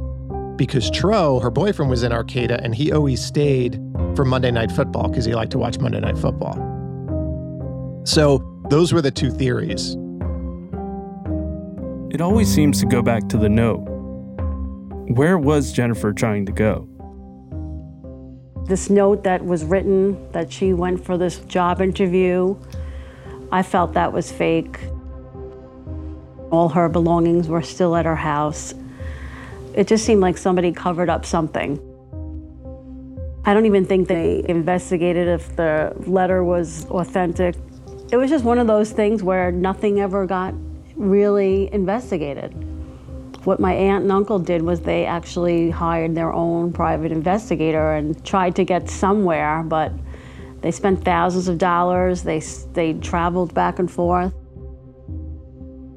because 0.57 0.91
Tro, 0.91 1.39
her 1.41 1.51
boyfriend, 1.51 1.89
was 1.89 2.03
in 2.03 2.13
Arcata 2.13 2.61
and 2.63 2.75
he 2.75 2.93
always 2.93 3.25
stayed 3.25 3.77
for 4.17 4.25
Monday 4.25 4.51
Night 4.51 4.73
Football 4.73 5.09
because 5.09 5.25
he 5.25 5.35
liked 5.35 5.53
to 5.53 5.59
watch 5.59 5.79
Monday 5.79 6.01
Night 6.01 6.19
Football. 6.19 6.55
So 8.05 8.45
those 8.69 8.93
were 8.93 9.01
the 9.01 9.11
two 9.11 9.31
theories. 9.31 9.97
It 12.13 12.21
always 12.21 12.53
seems 12.53 12.81
to 12.81 12.87
go 12.87 13.03
back 13.03 13.29
to 13.29 13.37
the 13.37 13.49
note. 13.49 13.87
Where 15.15 15.39
was 15.39 15.73
Jennifer 15.73 16.13
trying 16.13 16.45
to 16.47 16.53
go? 16.53 16.90
This 18.71 18.89
note 18.89 19.25
that 19.25 19.45
was 19.45 19.65
written 19.65 20.31
that 20.31 20.53
she 20.53 20.73
went 20.73 21.05
for 21.05 21.19
this 21.19 21.41
job 21.41 21.81
interview, 21.81 22.57
I 23.51 23.65
felt 23.65 23.95
that 23.95 24.13
was 24.13 24.31
fake. 24.31 24.79
All 26.53 26.69
her 26.69 26.89
belongings 26.89 27.49
were 27.49 27.63
still 27.63 27.97
at 27.97 28.07
her 28.07 28.15
house. 28.15 28.73
It 29.75 29.89
just 29.89 30.05
seemed 30.05 30.21
like 30.21 30.39
somebody 30.39 30.71
covered 30.71 31.11
up 31.11 31.27
something. 31.27 31.81
I 33.45 33.55
don't 33.55 33.67
even 33.67 33.87
think 33.87 34.07
they 34.07 34.45
investigated 34.49 35.27
if 35.27 35.57
the 35.57 35.93
letter 36.07 36.45
was 36.45 36.87
authentic. 36.91 37.57
It 38.13 38.19
was 38.19 38.31
just 38.31 38.45
one 38.45 38.61
of 38.61 38.69
those 38.69 38.93
things 38.93 39.21
where 39.21 39.51
nothing 39.51 39.99
ever 39.99 40.27
got 40.27 40.55
really 40.95 41.69
investigated. 41.73 42.55
What 43.45 43.59
my 43.59 43.73
aunt 43.73 44.03
and 44.03 44.13
uncle 44.13 44.39
did 44.39 44.63
was 44.63 44.81
they 44.81 45.07
actually 45.07 45.71
hired 45.71 46.15
their 46.15 46.33
own 46.33 46.73
private 46.73 47.11
investigator 47.11 47.93
and 47.93 48.23
tried 48.25 48.55
to 48.57 48.65
get 48.65 48.91
somewhere, 48.91 49.63
but 49.63 49.93
they 50.61 50.71
spent 50.71 51.05
thousands 51.05 51.49
of 51.49 51.57
dollars. 51.57 52.23
They, 52.23 52.41
they 52.75 52.93
traveled 52.95 53.55
back 53.55 53.79
and 53.79 53.91
forth. 53.91 54.35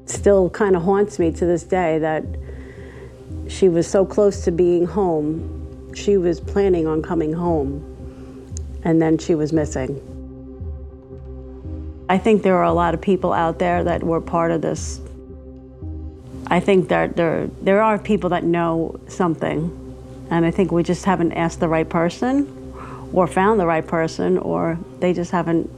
Still 0.06 0.48
kind 0.50 0.74
of 0.74 0.82
haunts 0.82 1.18
me 1.18 1.32
to 1.32 1.44
this 1.44 1.64
day 1.64 1.98
that 1.98 2.24
she 3.48 3.68
was 3.68 3.86
so 3.86 4.06
close 4.06 4.42
to 4.44 4.50
being 4.50 4.86
home. 4.86 5.92
She 5.94 6.16
was 6.16 6.40
planning 6.40 6.86
on 6.86 7.02
coming 7.02 7.32
home, 7.32 7.82
and 8.84 9.02
then 9.02 9.18
she 9.18 9.34
was 9.34 9.52
missing. 9.52 10.00
I 12.08 12.18
think 12.18 12.42
there 12.42 12.56
are 12.56 12.64
a 12.64 12.72
lot 12.72 12.94
of 12.94 13.00
people 13.00 13.32
out 13.32 13.58
there 13.58 13.84
that 13.84 14.02
were 14.02 14.20
part 14.20 14.50
of 14.50 14.62
this. 14.62 15.00
I 16.48 16.60
think 16.60 16.88
that 16.88 17.16
there, 17.16 17.48
there 17.62 17.82
are 17.82 17.98
people 17.98 18.30
that 18.30 18.44
know 18.44 19.00
something, 19.08 19.70
and 20.30 20.44
I 20.44 20.50
think 20.50 20.72
we 20.72 20.82
just 20.82 21.04
haven't 21.04 21.32
asked 21.32 21.60
the 21.60 21.68
right 21.68 21.88
person 21.88 22.50
or 23.12 23.26
found 23.26 23.58
the 23.60 23.66
right 23.66 23.86
person, 23.86 24.38
or 24.38 24.78
they 25.00 25.12
just 25.12 25.30
haven't 25.30 25.70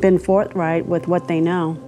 been 0.00 0.18
forthright 0.18 0.86
with 0.86 1.08
what 1.08 1.28
they 1.28 1.40
know. 1.40 1.82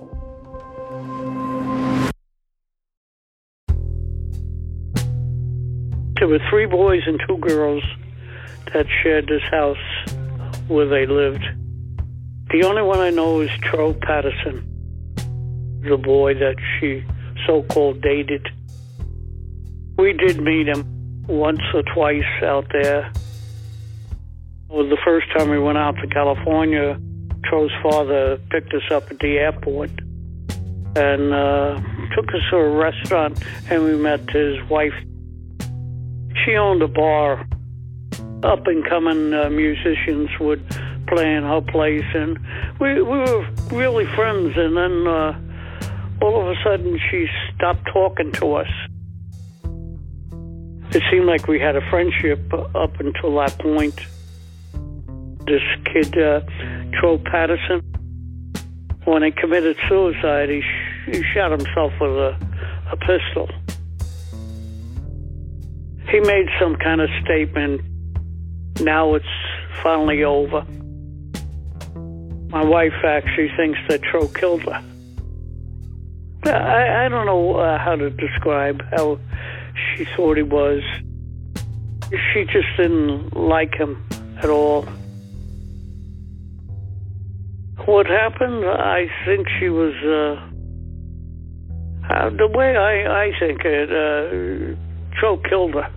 There 6.18 6.26
were 6.26 6.40
three 6.50 6.66
boys 6.66 7.02
and 7.06 7.20
two 7.28 7.36
girls 7.38 7.82
that 8.72 8.86
shared 9.02 9.28
this 9.28 9.42
house 9.50 9.76
where 10.68 10.86
they 10.86 11.06
lived. 11.06 11.44
The 12.50 12.64
only 12.64 12.82
one 12.82 12.98
I 12.98 13.10
know 13.10 13.40
is 13.40 13.50
Tro 13.60 13.94
Patterson, 13.94 14.64
the 15.82 15.96
boy 15.96 16.34
that 16.34 16.56
she 16.80 17.04
so 17.48 17.62
called 17.62 18.00
dated. 18.02 18.46
We 19.96 20.12
did 20.12 20.40
meet 20.40 20.68
him 20.68 21.24
once 21.26 21.62
or 21.74 21.82
twice 21.94 22.22
out 22.42 22.66
there. 22.70 23.10
It 24.70 24.74
was 24.74 24.90
the 24.90 24.98
first 25.04 25.26
time 25.36 25.48
we 25.48 25.58
went 25.58 25.78
out 25.78 25.96
to 25.96 26.06
California. 26.08 27.00
Tro's 27.44 27.72
father 27.82 28.38
picked 28.50 28.74
us 28.74 28.82
up 28.90 29.10
at 29.10 29.18
the 29.18 29.38
airport 29.38 29.90
and 30.94 31.32
uh, 31.32 31.80
took 32.14 32.28
us 32.34 32.42
to 32.50 32.56
a 32.56 32.70
restaurant, 32.76 33.42
and 33.70 33.82
we 33.82 33.96
met 33.96 34.28
his 34.30 34.62
wife. 34.68 34.94
She 36.44 36.54
owned 36.54 36.82
a 36.82 36.88
bar. 36.88 37.46
Up 38.44 38.66
and 38.66 38.86
coming 38.88 39.34
uh, 39.34 39.50
musicians 39.50 40.28
would 40.38 40.64
play 41.08 41.34
in 41.34 41.42
her 41.42 41.60
place, 41.60 42.04
and 42.14 42.38
we, 42.78 42.94
we 42.94 43.18
were 43.18 43.46
really 43.72 44.06
friends. 44.14 44.52
And 44.56 44.76
then 44.76 45.06
uh, 45.06 45.47
all 46.20 46.40
of 46.40 46.48
a 46.48 46.54
sudden, 46.62 46.98
she 47.10 47.26
stopped 47.54 47.86
talking 47.92 48.32
to 48.32 48.54
us. 48.54 48.68
It 50.90 51.02
seemed 51.10 51.26
like 51.26 51.46
we 51.46 51.60
had 51.60 51.76
a 51.76 51.90
friendship 51.90 52.40
up 52.52 52.98
until 52.98 53.36
that 53.36 53.58
point. 53.58 54.00
This 55.46 55.62
kid, 55.84 56.16
uh, 56.18 56.40
Tro 56.98 57.18
Patterson, 57.18 57.80
when 59.04 59.22
he 59.22 59.30
committed 59.30 59.76
suicide, 59.88 60.48
he, 60.48 60.62
sh- 60.62 61.16
he 61.16 61.22
shot 61.34 61.50
himself 61.50 61.92
with 62.00 62.10
a, 62.10 62.36
a 62.92 62.96
pistol. 62.96 63.48
He 66.10 66.20
made 66.20 66.48
some 66.58 66.76
kind 66.76 67.00
of 67.00 67.10
statement. 67.22 67.82
Now 68.80 69.14
it's 69.14 69.26
finally 69.82 70.24
over. 70.24 70.64
My 72.50 72.64
wife 72.64 72.94
actually 73.04 73.50
thinks 73.56 73.78
that 73.88 74.02
Tro 74.02 74.26
killed 74.28 74.62
her. 74.62 74.82
I, 76.44 77.06
I 77.06 77.08
don't 77.08 77.26
know 77.26 77.56
uh, 77.56 77.78
how 77.78 77.96
to 77.96 78.10
describe 78.10 78.82
how 78.96 79.18
she 79.96 80.04
thought 80.16 80.36
he 80.36 80.42
was. 80.42 80.82
She 82.32 82.44
just 82.44 82.68
didn't 82.76 83.36
like 83.36 83.74
him 83.74 84.02
at 84.42 84.48
all. 84.48 84.86
What 87.84 88.06
happened? 88.06 88.64
I 88.64 89.08
think 89.24 89.48
she 89.58 89.68
was. 89.68 89.94
Uh, 90.04 90.44
uh, 92.10 92.30
the 92.30 92.48
way 92.48 92.76
I, 92.76 93.24
I 93.26 93.32
think 93.38 93.60
it, 93.64 93.90
uh, 93.90 94.76
Tro 95.18 95.36
killed 95.38 95.74
her. 95.74 95.90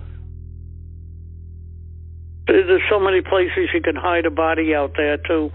There's 2.47 2.81
so 2.89 2.99
many 2.99 3.21
places 3.21 3.69
you 3.73 3.81
can 3.81 3.95
hide 3.95 4.25
a 4.25 4.31
body 4.31 4.75
out 4.75 4.93
there, 4.97 5.17
too. 5.17 5.51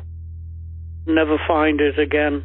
Never 1.06 1.38
find 1.46 1.80
it 1.80 1.98
again. 1.98 2.44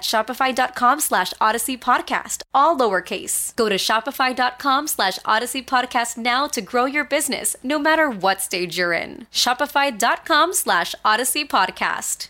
shopify.com 0.01 0.99
slash 0.99 1.33
odyssey 1.39 1.77
podcast, 1.77 2.43
all 2.53 2.77
lowercase. 2.77 3.55
Go 3.55 3.69
to 3.69 3.75
shopify.com 3.75 4.87
slash 4.87 5.19
odyssey 5.25 5.61
podcast 5.61 6.17
now 6.17 6.47
to 6.47 6.61
grow 6.61 6.85
your 6.85 7.05
business, 7.05 7.55
no 7.63 7.79
matter 7.79 8.09
what 8.09 8.41
stage 8.41 8.77
you're 8.77 8.93
in. 8.93 9.27
Shopify.com 9.31 10.53
slash 10.53 10.95
odyssey 11.03 11.45
podcast. 11.45 12.27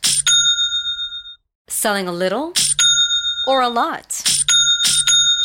Selling 1.68 2.08
a 2.08 2.12
little 2.12 2.54
or 3.48 3.62
a 3.62 3.70
lot? 3.70 4.24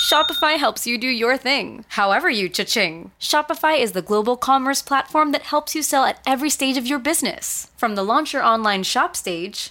Shopify 0.07 0.57
helps 0.57 0.87
you 0.87 0.99
do 0.99 1.09
your 1.09 1.37
thing, 1.37 1.85
however 1.89 2.31
you 2.31 2.49
cha-ching. 2.49 3.11
Shopify 3.19 3.81
is 3.81 3.91
the 3.91 4.03
global 4.03 4.37
commerce 4.37 4.81
platform 4.81 5.33
that 5.33 5.43
helps 5.43 5.75
you 5.75 5.83
sell 5.83 6.05
at 6.05 6.21
every 6.25 6.51
stage 6.51 6.77
of 6.77 6.87
your 6.87 7.01
business. 7.01 7.69
From 7.77 7.97
the 7.97 8.05
launch 8.05 8.33
your 8.33 8.43
online 8.43 8.85
shop 8.85 9.17
stage, 9.17 9.71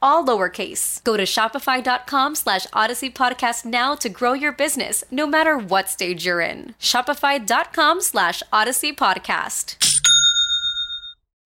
all 0.00 0.24
lowercase. 0.24 1.02
Go 1.04 1.16
to 1.16 1.24
shopify.com 1.24 2.34
slash 2.34 2.66
odyssey 2.72 3.10
podcast 3.10 3.64
now 3.64 3.94
to 3.94 4.08
grow 4.08 4.32
your 4.32 4.52
business, 4.52 5.04
no 5.10 5.26
matter 5.26 5.56
what 5.56 5.88
stage 5.88 6.26
you're 6.26 6.40
in. 6.40 6.74
Shopify.com 6.80 8.00
slash 8.00 8.42
odyssey 8.52 8.92
podcast. 8.92 9.76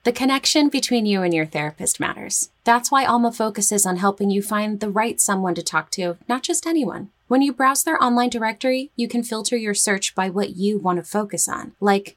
The 0.04 0.12
connection 0.12 0.68
between 0.68 1.04
you 1.04 1.22
and 1.22 1.34
your 1.34 1.46
therapist 1.46 1.98
matters. 1.98 2.50
That's 2.62 2.92
why 2.92 3.04
Alma 3.04 3.32
focuses 3.32 3.84
on 3.84 3.96
helping 3.96 4.30
you 4.30 4.40
find 4.40 4.78
the 4.78 4.88
right 4.88 5.20
someone 5.20 5.56
to 5.56 5.64
talk 5.64 5.90
to, 5.92 6.16
not 6.28 6.44
just 6.44 6.64
anyone. 6.64 7.10
When 7.26 7.42
you 7.42 7.52
browse 7.52 7.82
their 7.82 8.00
online 8.00 8.30
directory, 8.30 8.92
you 8.94 9.08
can 9.08 9.24
filter 9.24 9.56
your 9.56 9.74
search 9.74 10.14
by 10.14 10.30
what 10.30 10.50
you 10.50 10.78
want 10.78 10.98
to 10.98 11.02
focus 11.02 11.48
on, 11.48 11.72
like 11.80 12.16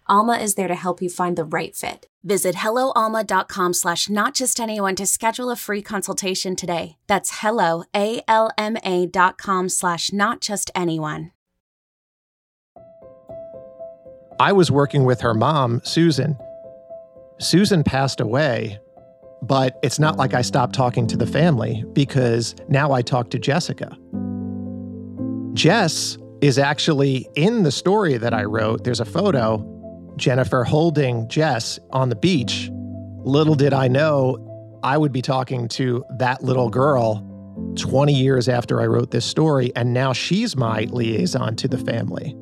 Alma 0.11 0.33
is 0.33 0.55
there 0.55 0.67
to 0.67 0.75
help 0.75 1.01
you 1.01 1.09
find 1.09 1.37
the 1.37 1.45
right 1.45 1.73
fit. 1.73 2.07
Visit 2.21 2.55
helloalma.com 2.55 3.73
slash 3.73 4.09
not 4.09 4.35
just 4.35 4.59
anyone 4.59 4.93
to 4.95 5.05
schedule 5.05 5.49
a 5.49 5.55
free 5.55 5.81
consultation 5.81 6.53
today. 6.53 6.97
That's 7.07 7.39
hello, 7.39 7.85
A-L-M-A 7.95 9.05
dot 9.05 9.37
com 9.37 9.69
slash 9.69 10.11
not 10.11 10.41
just 10.41 10.69
anyone. 10.75 11.31
I 14.37 14.51
was 14.51 14.69
working 14.69 15.05
with 15.05 15.21
her 15.21 15.33
mom, 15.33 15.79
Susan. 15.85 16.37
Susan 17.39 17.81
passed 17.81 18.19
away, 18.19 18.79
but 19.41 19.79
it's 19.81 19.97
not 19.97 20.17
like 20.17 20.33
I 20.33 20.41
stopped 20.41 20.75
talking 20.75 21.07
to 21.07 21.15
the 21.15 21.25
family 21.25 21.85
because 21.93 22.53
now 22.67 22.91
I 22.91 23.01
talk 23.01 23.29
to 23.29 23.39
Jessica. 23.39 23.97
Jess 25.53 26.17
is 26.41 26.59
actually 26.59 27.29
in 27.35 27.63
the 27.63 27.71
story 27.71 28.17
that 28.17 28.33
I 28.33 28.43
wrote. 28.43 28.83
There's 28.83 28.99
a 28.99 29.05
photo 29.05 29.77
Jennifer 30.17 30.63
holding 30.63 31.27
Jess 31.27 31.79
on 31.91 32.09
the 32.09 32.15
beach. 32.15 32.69
Little 33.23 33.55
did 33.55 33.73
I 33.73 33.87
know 33.87 34.79
I 34.83 34.97
would 34.97 35.11
be 35.11 35.21
talking 35.21 35.67
to 35.69 36.03
that 36.17 36.43
little 36.43 36.69
girl 36.69 37.27
20 37.75 38.13
years 38.13 38.49
after 38.49 38.81
I 38.81 38.87
wrote 38.87 39.11
this 39.11 39.25
story, 39.25 39.71
and 39.75 39.93
now 39.93 40.13
she's 40.13 40.55
my 40.55 40.87
liaison 40.89 41.55
to 41.57 41.67
the 41.67 41.77
family. 41.77 42.35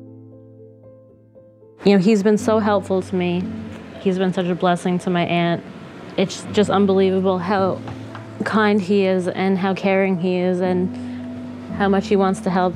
You 1.84 1.96
know, 1.96 1.98
he's 1.98 2.22
been 2.22 2.38
so 2.38 2.58
helpful 2.58 3.02
to 3.02 3.14
me. 3.14 3.42
He's 4.00 4.18
been 4.18 4.32
such 4.32 4.46
a 4.46 4.54
blessing 4.54 4.98
to 5.00 5.10
my 5.10 5.24
aunt. 5.24 5.62
It's 6.16 6.44
just 6.52 6.70
unbelievable 6.70 7.38
how 7.38 7.80
kind 8.44 8.80
he 8.80 9.04
is 9.04 9.28
and 9.28 9.58
how 9.58 9.74
caring 9.74 10.18
he 10.18 10.36
is 10.36 10.60
and 10.60 10.94
how 11.76 11.88
much 11.88 12.08
he 12.08 12.16
wants 12.16 12.40
to 12.40 12.50
help. 12.50 12.74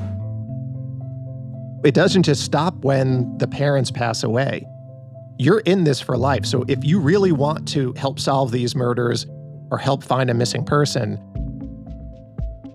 It 1.84 1.94
doesn't 1.94 2.22
just 2.24 2.42
stop 2.42 2.74
when 2.76 3.36
the 3.38 3.46
parents 3.46 3.90
pass 3.90 4.22
away 4.22 4.66
you're 5.38 5.60
in 5.60 5.84
this 5.84 6.00
for 6.00 6.16
life. 6.16 6.46
So 6.46 6.64
if 6.68 6.84
you 6.84 7.00
really 7.00 7.32
want 7.32 7.66
to 7.68 7.92
help 7.94 8.20
solve 8.20 8.52
these 8.52 8.74
murders 8.74 9.26
or 9.70 9.78
help 9.78 10.04
find 10.04 10.30
a 10.30 10.34
missing 10.34 10.64
person, 10.64 11.20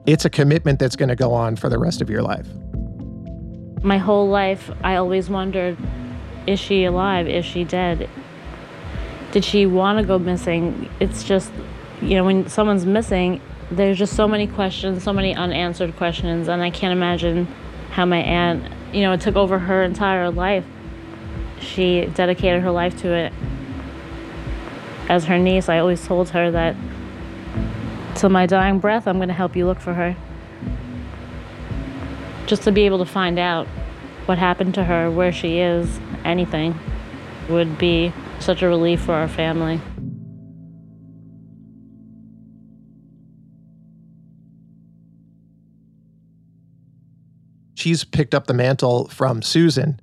it's 0.05 0.25
a 0.25 0.29
commitment 0.29 0.79
that's 0.79 0.95
going 0.95 1.09
to 1.09 1.15
go 1.15 1.33
on 1.33 1.55
for 1.55 1.69
the 1.69 1.77
rest 1.77 2.01
of 2.01 2.09
your 2.09 2.21
life. 2.21 2.47
My 3.81 3.97
whole 3.97 4.27
life, 4.27 4.69
I 4.83 4.95
always 4.95 5.29
wondered 5.29 5.77
is 6.47 6.59
she 6.59 6.85
alive? 6.85 7.27
Is 7.27 7.45
she 7.45 7.63
dead? 7.63 8.09
Did 9.31 9.45
she 9.45 9.67
want 9.67 9.99
to 9.99 10.05
go 10.05 10.17
missing? 10.17 10.89
It's 10.99 11.23
just, 11.23 11.51
you 12.01 12.15
know, 12.15 12.23
when 12.23 12.49
someone's 12.49 12.87
missing, 12.87 13.39
there's 13.69 13.99
just 13.99 14.15
so 14.15 14.27
many 14.27 14.47
questions, 14.47 15.03
so 15.03 15.13
many 15.13 15.35
unanswered 15.35 15.95
questions, 15.95 16.47
and 16.47 16.63
I 16.63 16.71
can't 16.71 16.91
imagine 16.91 17.45
how 17.91 18.05
my 18.05 18.17
aunt, 18.17 18.63
you 18.91 19.01
know, 19.01 19.13
it 19.13 19.21
took 19.21 19.35
over 19.35 19.59
her 19.59 19.83
entire 19.83 20.31
life 20.31 20.65
she 21.61 22.05
dedicated 22.15 22.61
her 22.63 22.71
life 22.71 22.97
to 23.01 23.13
it. 23.13 23.33
As 25.09 25.25
her 25.25 25.39
niece, 25.39 25.69
I 25.69 25.79
always 25.79 26.05
told 26.05 26.29
her 26.29 26.51
that 26.51 26.75
till 28.15 28.29
my 28.29 28.45
dying 28.45 28.79
breath, 28.79 29.07
I'm 29.07 29.17
going 29.17 29.29
to 29.29 29.33
help 29.33 29.55
you 29.55 29.65
look 29.65 29.79
for 29.79 29.93
her. 29.93 30.15
Just 32.45 32.63
to 32.63 32.71
be 32.71 32.85
able 32.85 32.99
to 32.99 33.05
find 33.05 33.39
out 33.39 33.67
what 34.25 34.37
happened 34.37 34.75
to 34.75 34.83
her, 34.83 35.09
where 35.09 35.31
she 35.31 35.59
is, 35.59 35.99
anything, 36.23 36.77
would 37.49 37.77
be 37.77 38.13
such 38.39 38.61
a 38.61 38.67
relief 38.67 39.01
for 39.01 39.13
our 39.13 39.27
family. 39.27 39.81
She's 47.73 48.03
picked 48.03 48.35
up 48.35 48.47
the 48.47 48.53
mantle 48.53 49.07
from 49.07 49.41
Susan 49.41 50.01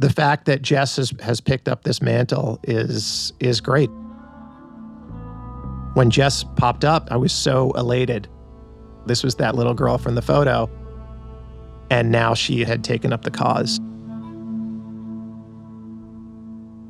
the 0.00 0.10
fact 0.10 0.46
that 0.46 0.62
Jess 0.62 0.96
has, 0.96 1.12
has 1.20 1.40
picked 1.42 1.68
up 1.68 1.84
this 1.84 2.00
mantle 2.00 2.58
is 2.64 3.34
is 3.38 3.60
great. 3.60 3.90
When 5.94 6.10
Jess 6.10 6.44
popped 6.56 6.84
up, 6.84 7.08
I 7.10 7.16
was 7.16 7.32
so 7.32 7.72
elated. 7.72 8.26
This 9.06 9.22
was 9.22 9.34
that 9.36 9.54
little 9.54 9.74
girl 9.74 9.98
from 9.98 10.14
the 10.14 10.22
photo. 10.22 10.68
and 11.90 12.10
now 12.10 12.34
she 12.34 12.64
had 12.64 12.84
taken 12.84 13.12
up 13.12 13.22
the 13.22 13.30
cause. 13.30 13.80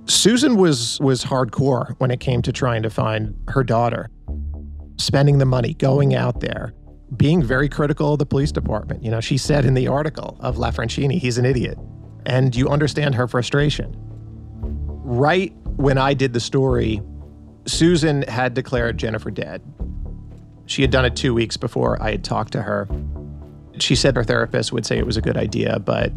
Susan 0.07 0.57
was 0.57 0.99
was 1.01 1.25
hardcore 1.25 1.95
when 1.99 2.11
it 2.11 2.21
came 2.21 2.43
to 2.43 2.53
trying 2.53 2.83
to 2.83 2.91
find 2.91 3.35
her 3.49 3.65
daughter. 3.65 4.09
Spending 4.99 5.39
the 5.39 5.47
money, 5.47 5.75
going 5.75 6.15
out 6.15 6.41
there, 6.41 6.75
being 7.17 7.43
very 7.43 7.69
critical 7.69 8.13
of 8.13 8.19
the 8.19 8.27
police 8.27 8.53
department. 8.53 9.03
You 9.03 9.11
know, 9.11 9.21
she 9.21 9.39
said 9.39 9.65
in 9.65 9.75
the 9.75 9.89
article 9.89 10.37
of 10.41 10.57
LaFrancini, 10.57 11.19
he's 11.19 11.39
an 11.39 11.47
idiot. 11.47 11.79
And 12.27 12.55
you 12.55 12.69
understand 12.69 13.15
her 13.15 13.27
frustration. 13.27 13.95
Right 15.03 15.53
when 15.77 15.99
I 15.99 16.15
did 16.15 16.33
the 16.33 16.41
story, 16.41 17.03
Susan 17.67 18.23
had 18.23 18.55
declared 18.55 18.99
Jennifer 18.99 19.31
dead. 19.31 19.63
She 20.67 20.83
had 20.83 20.91
done 20.91 21.05
it 21.05 21.17
two 21.17 21.35
weeks 21.35 21.57
before 21.57 22.01
I 22.03 22.13
had 22.13 22.25
talked 22.25 22.53
to 22.53 22.63
her. 22.63 22.89
She 23.79 23.95
said 23.95 24.15
her 24.17 24.25
therapist 24.25 24.73
would 24.73 24.87
say 24.87 24.99
it 24.99 25.07
was 25.07 25.17
a 25.17 25.23
good 25.23 25.37
idea, 25.37 25.79
but 25.79 26.13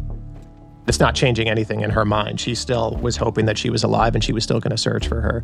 it's 0.86 1.00
not 1.00 1.14
changing 1.14 1.48
anything 1.48 1.80
in 1.80 1.90
her 1.90 2.04
mind. 2.04 2.40
She 2.40 2.54
still 2.54 2.96
was 3.02 3.16
hoping 3.16 3.46
that 3.46 3.56
she 3.56 3.70
was 3.70 3.82
alive 3.82 4.14
and 4.14 4.22
she 4.22 4.32
was 4.32 4.44
still 4.44 4.60
going 4.60 4.70
to 4.70 4.76
search 4.76 5.08
for 5.08 5.20
her. 5.20 5.40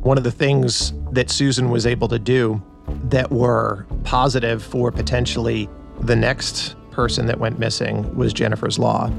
One 0.00 0.16
of 0.16 0.24
the 0.24 0.30
things 0.30 0.92
that 1.12 1.30
Susan 1.30 1.70
was 1.70 1.86
able 1.86 2.08
to 2.08 2.18
do 2.18 2.62
that 3.04 3.30
were 3.30 3.86
positive 4.04 4.62
for 4.62 4.90
potentially 4.90 5.68
the 6.00 6.16
next 6.16 6.74
person 6.90 7.26
that 7.26 7.38
went 7.38 7.58
missing 7.58 8.14
was 8.16 8.32
Jennifer's 8.32 8.78
Law. 8.78 9.10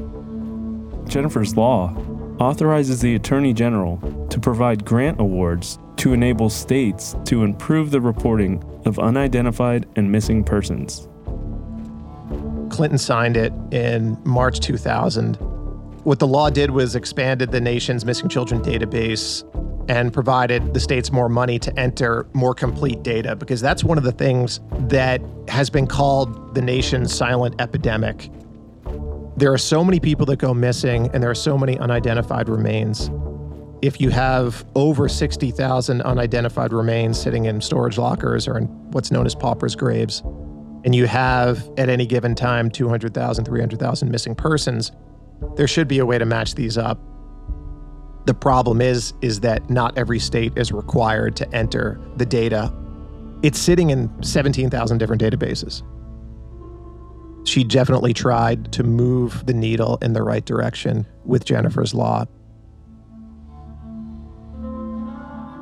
Jennifer's 1.08 1.56
Law 1.56 1.96
authorizes 2.40 3.02
the 3.02 3.16
Attorney 3.16 3.54
General 3.54 3.98
to 4.30 4.40
provide 4.40 4.86
grant 4.86 5.20
awards 5.20 5.80
to 5.98 6.14
enable 6.14 6.50
states 6.50 7.16
to 7.26 7.44
improve 7.44 7.92
the 7.92 8.00
reporting 8.00 8.64
of 8.86 9.00
unidentified 9.00 9.88
and 9.96 10.12
missing 10.12 10.44
persons. 10.44 11.08
Clinton 12.70 12.98
signed 12.98 13.38
it 13.38 13.54
in 13.72 14.18
March 14.24 14.60
2000. 14.60 15.36
What 16.04 16.20
the 16.20 16.28
law 16.28 16.50
did 16.50 16.72
was 16.72 16.96
expanded 16.96 17.52
the 17.52 17.62
nation's 17.62 18.06
missing 18.06 18.30
children 18.30 18.62
database 18.62 19.44
and 19.90 20.14
provided 20.14 20.74
the 20.74 20.80
states 20.80 21.12
more 21.12 21.30
money 21.30 21.58
to 21.60 21.80
enter 21.80 22.28
more 22.34 22.54
complete 22.54 23.04
data 23.04 23.36
because 23.36 23.62
that's 23.62 23.84
one 23.84 23.98
of 23.98 24.04
the 24.04 24.12
things 24.12 24.60
that 24.88 25.22
has 25.48 25.70
been 25.70 25.88
called 25.88 26.54
the 26.54 26.62
nation's 26.62 27.14
silent 27.14 27.60
epidemic. 27.60 28.30
There 29.38 29.54
are 29.54 29.58
so 29.60 29.84
many 29.84 30.00
people 30.00 30.26
that 30.26 30.40
go 30.40 30.52
missing 30.52 31.12
and 31.14 31.22
there 31.22 31.30
are 31.30 31.36
so 31.36 31.60
many 31.60 31.78
unidentified 31.78 32.50
remains. 32.50 33.12
If 33.84 34.02
you 34.02 34.10
have 34.10 34.66
over 34.74 35.08
60,000 35.08 36.02
unidentified 36.02 36.74
remains 36.74 37.22
sitting 37.22 37.46
in 37.46 37.62
storage 37.62 38.00
lockers 38.00 38.48
or 38.48 38.58
in 38.58 38.66
what's 38.94 39.12
known 39.12 39.28
as 39.28 39.36
paupers' 39.36 39.76
graves, 39.76 40.24
and 40.86 40.96
you 40.96 41.06
have 41.06 41.70
at 41.78 41.88
any 41.88 42.08
given 42.08 42.34
time 42.34 42.72
200,000, 42.72 43.46
300,000 43.46 44.10
missing 44.10 44.34
persons, 44.34 44.92
there 45.56 45.68
should 45.68 45.88
be 45.88 46.00
a 46.00 46.06
way 46.06 46.18
to 46.18 46.26
match 46.26 46.56
these 46.56 46.76
up. 46.76 47.00
The 48.26 48.34
problem 48.34 48.82
is 48.82 49.14
is 49.22 49.42
that 49.42 49.70
not 49.70 49.96
every 50.00 50.18
state 50.18 50.54
is 50.56 50.72
required 50.72 51.36
to 51.36 51.56
enter 51.56 52.02
the 52.16 52.26
data. 52.26 52.74
It's 53.44 53.60
sitting 53.60 53.92
in 53.92 54.12
17,000 54.24 54.98
different 54.98 55.22
databases. 55.22 55.84
She 57.48 57.64
definitely 57.64 58.14
tried 58.14 58.74
to 58.74 58.84
move 58.84 59.46
the 59.46 59.54
needle 59.54 59.98
in 60.02 60.12
the 60.12 60.22
right 60.22 60.44
direction 60.44 61.08
with 61.24 61.46
Jennifer's 61.46 61.94
Law. 61.94 62.26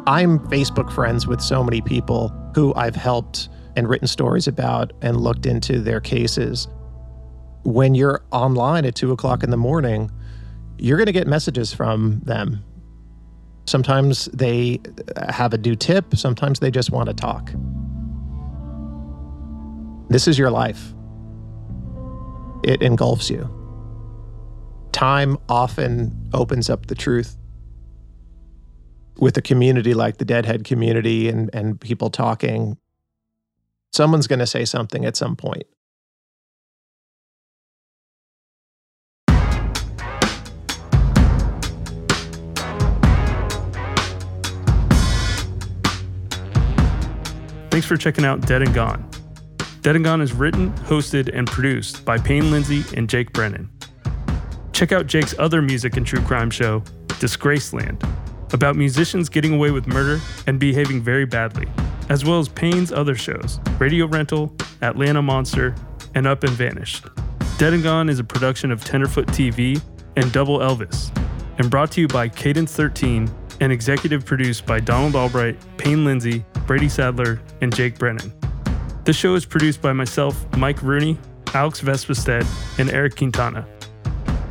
I'm 0.08 0.40
Facebook 0.50 0.92
friends 0.92 1.28
with 1.28 1.42
so 1.42 1.64
many 1.64 1.82
people 1.82 2.30
who 2.56 2.74
I've 2.74 2.96
helped 2.96 3.50
and 3.76 3.88
written 3.88 4.08
stories 4.08 4.48
about 4.48 4.94
and 5.04 5.22
looked 5.22 5.46
into 5.46 5.80
their 5.80 6.02
cases. 6.02 6.68
When 7.66 7.94
you're 7.94 8.24
online 8.32 8.86
at 8.86 8.96
two 8.96 9.12
o'clock 9.12 9.44
in 9.44 9.52
the 9.52 9.58
morning, 9.58 10.10
you're 10.80 10.98
going 10.98 11.06
to 11.06 11.12
get 11.12 11.28
messages 11.28 11.72
from 11.72 12.20
them. 12.22 12.64
Sometimes 13.68 14.26
they 14.34 14.80
uh, 15.16 15.32
have 15.32 15.54
a 15.54 15.60
new 15.60 15.76
tip, 15.76 16.16
sometimes 16.16 16.62
they 16.62 16.72
just 16.72 16.90
want 16.90 17.10
to 17.10 17.14
talk. 17.14 17.52
This 20.10 20.28
is 20.28 20.40
your 20.40 20.50
life, 20.50 20.95
it 22.66 22.82
engulfs 22.82 23.30
you. 23.30 23.47
Time 24.91 25.38
often 25.47 26.30
opens 26.34 26.70
up 26.70 26.88
the 26.88 26.95
truth. 26.95 27.38
With 29.18 29.38
a 29.38 29.41
community 29.41 29.93
like 29.93 30.18
the 30.18 30.26
Deadhead 30.26 30.66
community 30.66 31.30
and, 31.30 31.49
and 31.53 31.80
people 31.80 32.09
talking, 32.09 32.78
someone's 33.93 34.28
going 34.28 34.39
to 34.39 34.47
say 34.47 34.66
something 34.66 35.05
at 35.05 35.16
some 35.16 35.36
point. 35.36 35.63
Thanks 47.70 47.86
for 47.86 47.95
checking 47.95 48.26
out 48.26 48.41
Dead 48.47 48.61
and 48.61 48.74
Gone. 48.74 49.09
Dead 49.86 49.96
and 49.96 50.04
Gone 50.04 50.20
is 50.20 50.34
written, 50.34 50.72
hosted, 50.88 51.30
and 51.32 51.46
produced 51.46 52.04
by 52.04 52.18
Payne 52.18 52.50
Lindsay 52.50 52.84
and 52.98 53.08
Jake 53.08 53.32
Brennan. 53.34 53.70
Check 54.74 54.92
out 54.92 55.06
Jake's 55.06 55.36
other 55.38 55.62
music 55.62 55.96
and 55.96 56.04
true 56.04 56.22
crime 56.22 56.50
show, 56.50 56.80
Disgraceland, 57.20 58.02
about 58.52 58.76
musicians 58.76 59.30
getting 59.30 59.54
away 59.54 59.70
with 59.70 59.86
murder 59.86 60.20
and 60.48 60.60
behaving 60.60 61.04
very 61.04 61.26
badly, 61.26 61.68
as 62.10 62.26
well 62.26 62.40
as 62.40 62.50
Payne's 62.50 62.92
other 62.92 63.14
shows, 63.14 63.60
Radio 63.78 64.08
Rental, 64.08 64.56
Atlanta 64.82 65.22
Monster, 65.22 65.76
and 66.16 66.26
Up 66.26 66.44
and 66.44 66.54
Vanished. 66.54 67.06
Dead 67.60 67.74
and 67.74 67.84
Gone 67.84 68.10
is 68.10 68.18
a 68.18 68.24
production 68.24 68.72
of 68.72 68.84
Tenderfoot 68.84 69.28
TV 69.28 69.80
and 70.16 70.32
Double 70.32 70.58
Elvis, 70.58 71.16
and 71.60 71.70
brought 71.70 71.92
to 71.92 72.02
you 72.02 72.08
by 72.08 72.28
Cadence 72.28 72.74
13 72.74 73.30
and 73.62 73.72
executive 73.72 74.26
produced 74.26 74.66
by 74.66 74.80
Donald 74.80 75.16
Albright, 75.16 75.64
Payne 75.78 76.04
Lindsay, 76.06 76.44
Brady 76.66 76.90
Sadler, 76.90 77.40
and 77.62 77.72
Jake 77.76 78.00
Brennan. 78.00 78.35
This 79.06 79.16
show 79.16 79.36
is 79.36 79.45
produced 79.45 79.84
by 79.84 79.93
myself, 79.93 80.47
Mike 80.58 80.82
Rooney, 80.82 81.20
Alex 81.53 81.80
Vespestead, 81.80 82.43
and 82.80 82.89
Eric 82.89 83.16
Quintana. 83.16 83.68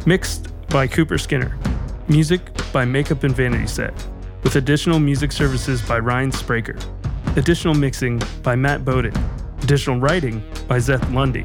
Mixed 0.07 0.52
by 0.68 0.86
Cooper 0.86 1.18
Skinner. 1.18 1.59
Music 2.07 2.40
by 2.72 2.84
Makeup 2.84 3.24
and 3.24 3.34
Vanity 3.34 3.66
Set, 3.66 3.92
with 4.44 4.55
additional 4.55 5.00
music 5.00 5.32
services 5.32 5.82
by 5.82 5.98
Ryan 5.98 6.30
Spraker. 6.30 6.80
Additional 7.36 7.74
mixing 7.74 8.22
by 8.44 8.55
Matt 8.55 8.84
Bowden. 8.84 9.12
Additional 9.62 9.98
writing 9.98 10.38
by 10.68 10.78
Zeth 10.78 11.12
Lundy. 11.12 11.44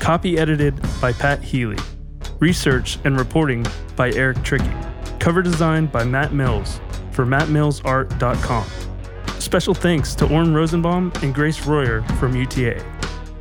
Copy 0.00 0.38
edited 0.38 0.80
by 1.02 1.12
Pat 1.12 1.42
Healy. 1.42 1.76
Research 2.38 2.98
and 3.04 3.18
reporting 3.18 3.66
by 3.94 4.10
Eric 4.12 4.42
Tricky. 4.42 4.72
Cover 5.18 5.42
design 5.42 5.84
by 5.84 6.02
Matt 6.02 6.32
Mills 6.32 6.80
for 7.12 7.26
mattmillsart.com. 7.26 8.87
Special 9.48 9.72
thanks 9.72 10.14
to 10.16 10.26
Oren 10.26 10.52
Rosenbaum 10.52 11.10
and 11.22 11.34
Grace 11.34 11.64
Royer 11.66 12.02
from 12.20 12.36
UTA, 12.36 12.84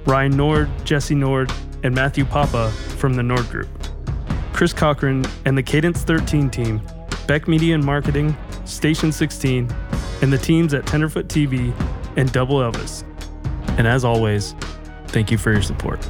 Ryan 0.05 0.38
Nord, 0.38 0.70
Jesse 0.86 1.14
Nord, 1.14 1.51
and 1.84 1.93
Matthew 1.93 2.24
Papa 2.24 2.72
from 2.72 3.16
the 3.16 3.22
Nord 3.22 3.45
Group, 3.49 3.68
Chris 4.53 4.72
Cochran 4.72 5.26
and 5.43 5.58
the 5.58 5.62
Cadence 5.62 6.03
13 6.03 6.49
team, 6.49 6.82
Beck 7.28 7.49
Media 7.49 7.76
and 7.76 7.84
Marketing, 7.84 8.38
Station 8.64 9.12
16, 9.12 9.70
and 10.22 10.32
the 10.32 10.38
teams 10.38 10.74
at 10.74 10.88
Tenderfoot 10.88 11.28
TV 11.28 11.74
and 12.16 12.32
Double 12.32 12.60
Elvis. 12.60 13.03
And 13.78 13.86
as 13.86 14.05
always, 14.05 14.53
thank 15.08 15.30
you 15.30 15.38
for 15.38 15.51
your 15.51 15.62
support. 15.62 16.10